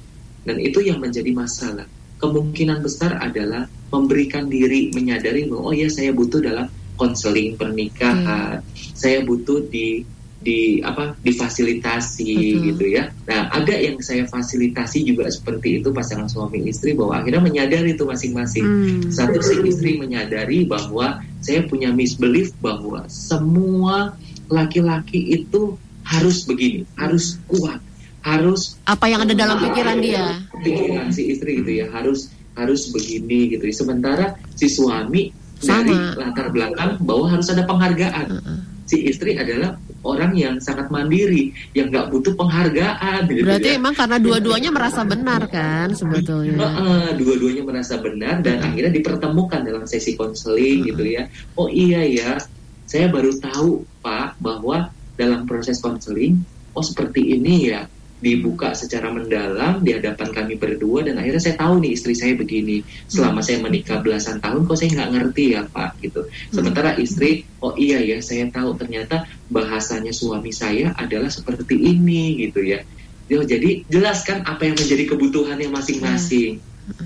[0.47, 1.87] Dan itu yang menjadi masalah.
[2.23, 8.63] Kemungkinan besar adalah memberikan diri menyadari bahwa oh ya saya butuh dalam konseling pernikahan.
[8.63, 8.95] Hmm.
[8.95, 10.03] Saya butuh di
[10.39, 12.65] di apa difasilitasi Betul.
[12.71, 13.11] gitu ya.
[13.27, 18.07] Nah, ada yang saya fasilitasi juga seperti itu pasangan suami istri bahwa akhirnya menyadari itu
[18.07, 18.63] masing-masing.
[18.67, 19.11] Hmm.
[19.11, 24.15] Satu si istri menyadari bahwa saya punya misbelief bahwa semua
[24.49, 25.77] laki-laki itu
[26.09, 27.81] harus begini, harus kuat,
[28.25, 30.41] harus apa yang ada dalam pikiran dia.
[30.65, 33.65] Pikiran si istri itu ya harus harus begini gitu.
[33.69, 33.75] Ya.
[33.77, 34.25] Sementara
[34.57, 35.31] si suami
[35.61, 35.85] Sama.
[35.85, 38.27] dari latar belakang bahwa harus ada penghargaan.
[38.33, 38.61] Uh -uh.
[38.89, 43.29] Si istri adalah orang yang sangat mandiri, yang nggak butuh penghargaan.
[43.29, 43.77] Gitu Berarti ya.
[43.77, 46.57] emang karena dua-duanya merasa benar kan sebetulnya.
[46.57, 51.29] Uh, dua-duanya merasa benar dan akhirnya dipertemukan dalam sesi konseling uh gitu ya.
[51.61, 52.41] Oh iya ya,
[52.89, 54.89] saya baru tahu Pak bahwa
[55.21, 56.41] dalam proses konseling
[56.73, 57.85] oh seperti ini ya
[58.19, 62.83] dibuka secara mendalam di hadapan kami berdua dan akhirnya saya tahu nih istri saya begini.
[63.07, 66.27] Selama saya menikah belasan tahun kok saya nggak ngerti ya pak gitu.
[66.51, 69.23] Sementara istri oh iya ya saya tahu ternyata
[69.55, 72.83] bahasanya suami saya adalah seperti ini gitu ya.
[73.29, 76.59] Jadi jelaskan apa yang menjadi kebutuhannya masing-masing.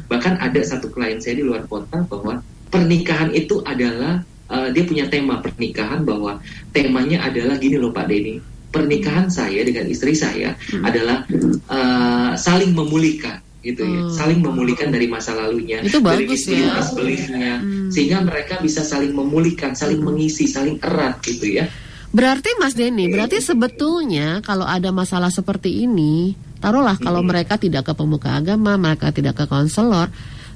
[0.08, 2.40] Bahkan ada satu klien saya di luar kota bahwa
[2.72, 6.38] pernikahan itu adalah uh, dia punya tema pernikahan bahwa
[6.76, 10.84] temanya adalah gini loh Pak Denny pernikahan saya dengan istri saya hmm.
[10.84, 11.24] adalah
[11.68, 14.10] uh, saling memulihkan gitu ya, hmm.
[14.10, 17.94] saling memulihkan dari masa lalunya, itu bagus dari ya, beliefnya, hmm.
[17.94, 20.06] sehingga mereka bisa saling memulihkan, saling hmm.
[20.10, 21.70] mengisi, saling erat gitu ya.
[22.10, 27.28] Berarti Mas Denny, berarti sebetulnya kalau ada masalah seperti ini, taruhlah kalau hmm.
[27.30, 30.10] mereka tidak ke pemuka agama, mereka tidak ke konselor,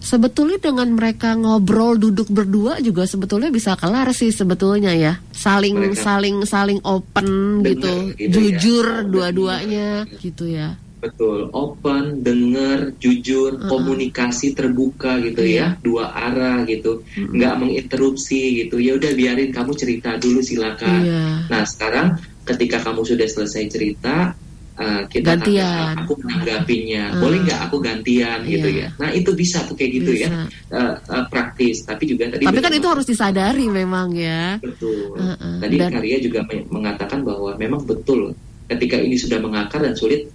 [0.06, 5.98] sebetulnya dengan mereka ngobrol duduk berdua juga sebetulnya bisa kelar sih sebetulnya ya saling mereka
[5.98, 8.46] saling saling open Bener, gitu, gitu ya.
[8.54, 9.02] jujur ya.
[9.02, 9.90] dua-duanya
[10.22, 13.68] gitu ya betul open dengar jujur uh -uh.
[13.68, 15.74] komunikasi terbuka gitu yeah.
[15.74, 17.30] ya dua arah gitu uh -uh.
[17.34, 21.34] nggak menginterupsi gitu ya udah biarin kamu cerita dulu silakan yeah.
[21.50, 22.14] nah sekarang
[22.46, 24.38] ketika kamu sudah selesai cerita
[24.76, 25.94] uh, kita gantian.
[26.04, 27.20] aku menanggapinya uh.
[27.20, 28.52] boleh nggak aku gantian yeah.
[28.52, 30.28] gitu ya nah itu bisa tuh kayak gitu ya.
[30.28, 30.40] bisa.
[30.70, 35.16] ya uh, uh, praktis tapi juga tadi tapi kan itu harus disadari memang ya betul
[35.16, 35.56] uh, uh.
[35.60, 40.28] tadi dan, Karya juga mengatakan bahwa memang betul ketika ini sudah mengakar dan sulit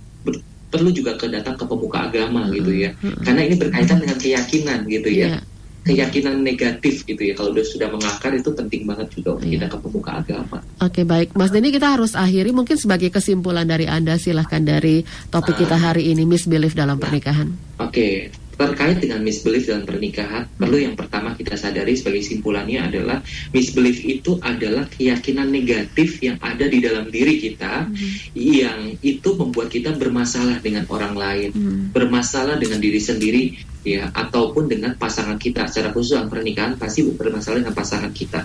[0.71, 3.15] perlu juga ke datang ke pemuka agama uh, gitu ya uh, uh.
[3.23, 5.43] karena ini berkaitan dengan keyakinan gitu ya yeah
[5.82, 9.55] keyakinan negatif gitu ya kalau sudah mengakar itu penting banget juga untuk iya.
[9.57, 10.57] kita ke pemuka agama.
[10.82, 15.01] Oke baik Mas Denny kita harus akhiri mungkin sebagai kesimpulan dari anda silahkan dari
[15.34, 15.91] topik kita ah.
[15.91, 17.49] hari ini misbelief dalam nah, pernikahan.
[17.82, 18.29] Oke
[18.61, 20.59] terkait dengan misbelief dalam pernikahan, hmm.
[20.61, 23.17] perlu yang pertama kita sadari sebagai simpulannya adalah
[23.49, 28.38] misbelief itu adalah keyakinan negatif yang ada di dalam diri kita hmm.
[28.38, 31.82] yang itu membuat kita bermasalah dengan orang lain, hmm.
[31.95, 33.43] bermasalah dengan diri sendiri
[33.82, 35.65] ya ataupun dengan pasangan kita.
[35.69, 38.41] Secara khusus dalam pernikahan pasti bermasalah dengan pasangan kita.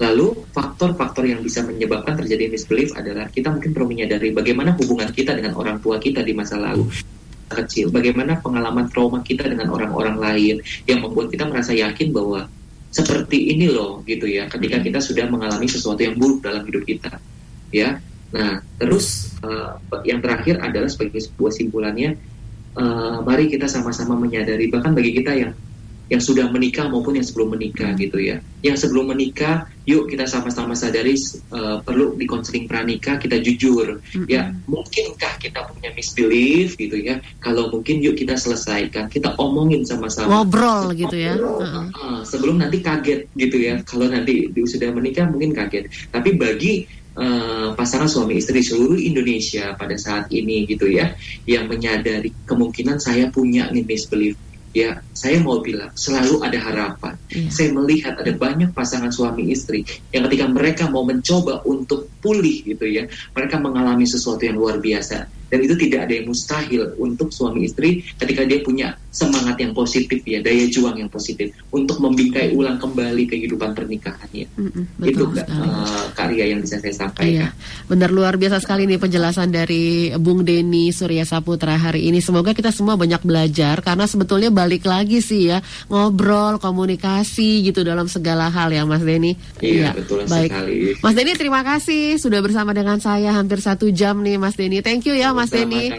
[0.00, 5.36] Lalu faktor-faktor yang bisa menyebabkan terjadi misbelief adalah kita mungkin perlu menyadari bagaimana hubungan kita
[5.36, 6.88] dengan orang tua kita di masa lalu.
[7.52, 10.56] Kecil, bagaimana pengalaman trauma kita dengan orang-orang lain
[10.88, 12.48] yang membuat kita merasa yakin bahwa
[12.92, 17.12] seperti ini loh gitu ya ketika kita sudah mengalami sesuatu yang buruk dalam hidup kita.
[17.68, 18.00] Ya.
[18.32, 19.76] Nah terus uh,
[20.08, 22.16] yang terakhir adalah sebagai sebuah simpulannya
[22.76, 25.52] uh, mari kita sama-sama menyadari bahkan bagi kita yang
[26.12, 28.36] yang sudah menikah maupun yang sebelum menikah gitu ya.
[28.60, 31.16] Yang sebelum menikah, yuk kita sama-sama sadari
[31.48, 33.96] uh, perlu di konseling pranikah kita jujur.
[33.96, 34.28] Mm-hmm.
[34.28, 37.16] Ya, mungkinkah kita punya misbelief gitu ya?
[37.40, 40.44] Kalau mungkin yuk kita selesaikan, kita omongin sama-sama.
[40.44, 41.32] Ngobrol gitu ya.
[41.32, 41.88] Uh-uh.
[41.96, 43.80] Uh, sebelum nanti kaget gitu ya.
[43.80, 45.88] Kalau nanti sudah menikah mungkin kaget.
[46.12, 51.12] Tapi bagi Uh, pasangan suami istri seluruh Indonesia pada saat ini gitu ya
[51.44, 54.32] yang menyadari kemungkinan saya punya nih misbelief
[54.72, 57.14] ya saya mau bilang selalu ada harapan.
[57.28, 57.52] Yeah.
[57.52, 62.88] Saya melihat ada banyak pasangan suami istri yang ketika mereka mau mencoba untuk pulih gitu
[62.88, 63.04] ya,
[63.36, 68.00] mereka mengalami sesuatu yang luar biasa dan itu tidak ada yang mustahil untuk suami istri
[68.16, 73.28] ketika dia punya semangat yang positif ya daya juang yang positif untuk membingkai ulang kembali
[73.28, 77.28] kehidupan pernikahannya mm-hmm, itu uh, karya yang bisa saya sampaikan.
[77.28, 77.48] Iya,
[77.84, 82.24] benar luar biasa sekali nih penjelasan dari Bung Denny Surya Saputra hari ini.
[82.24, 85.58] Semoga kita semua banyak belajar karena sebetulnya balik lagi sih ya
[85.92, 89.34] ngobrol komunikasi gitu dalam segala hal ya Mas Denny.
[89.60, 90.48] Iya, iya betul baik.
[90.48, 90.76] sekali.
[91.04, 94.80] Mas Denny terima kasih sudah bersama dengan saya hampir satu jam nih Mas Denny.
[94.80, 95.90] Thank you ya Mas Denny.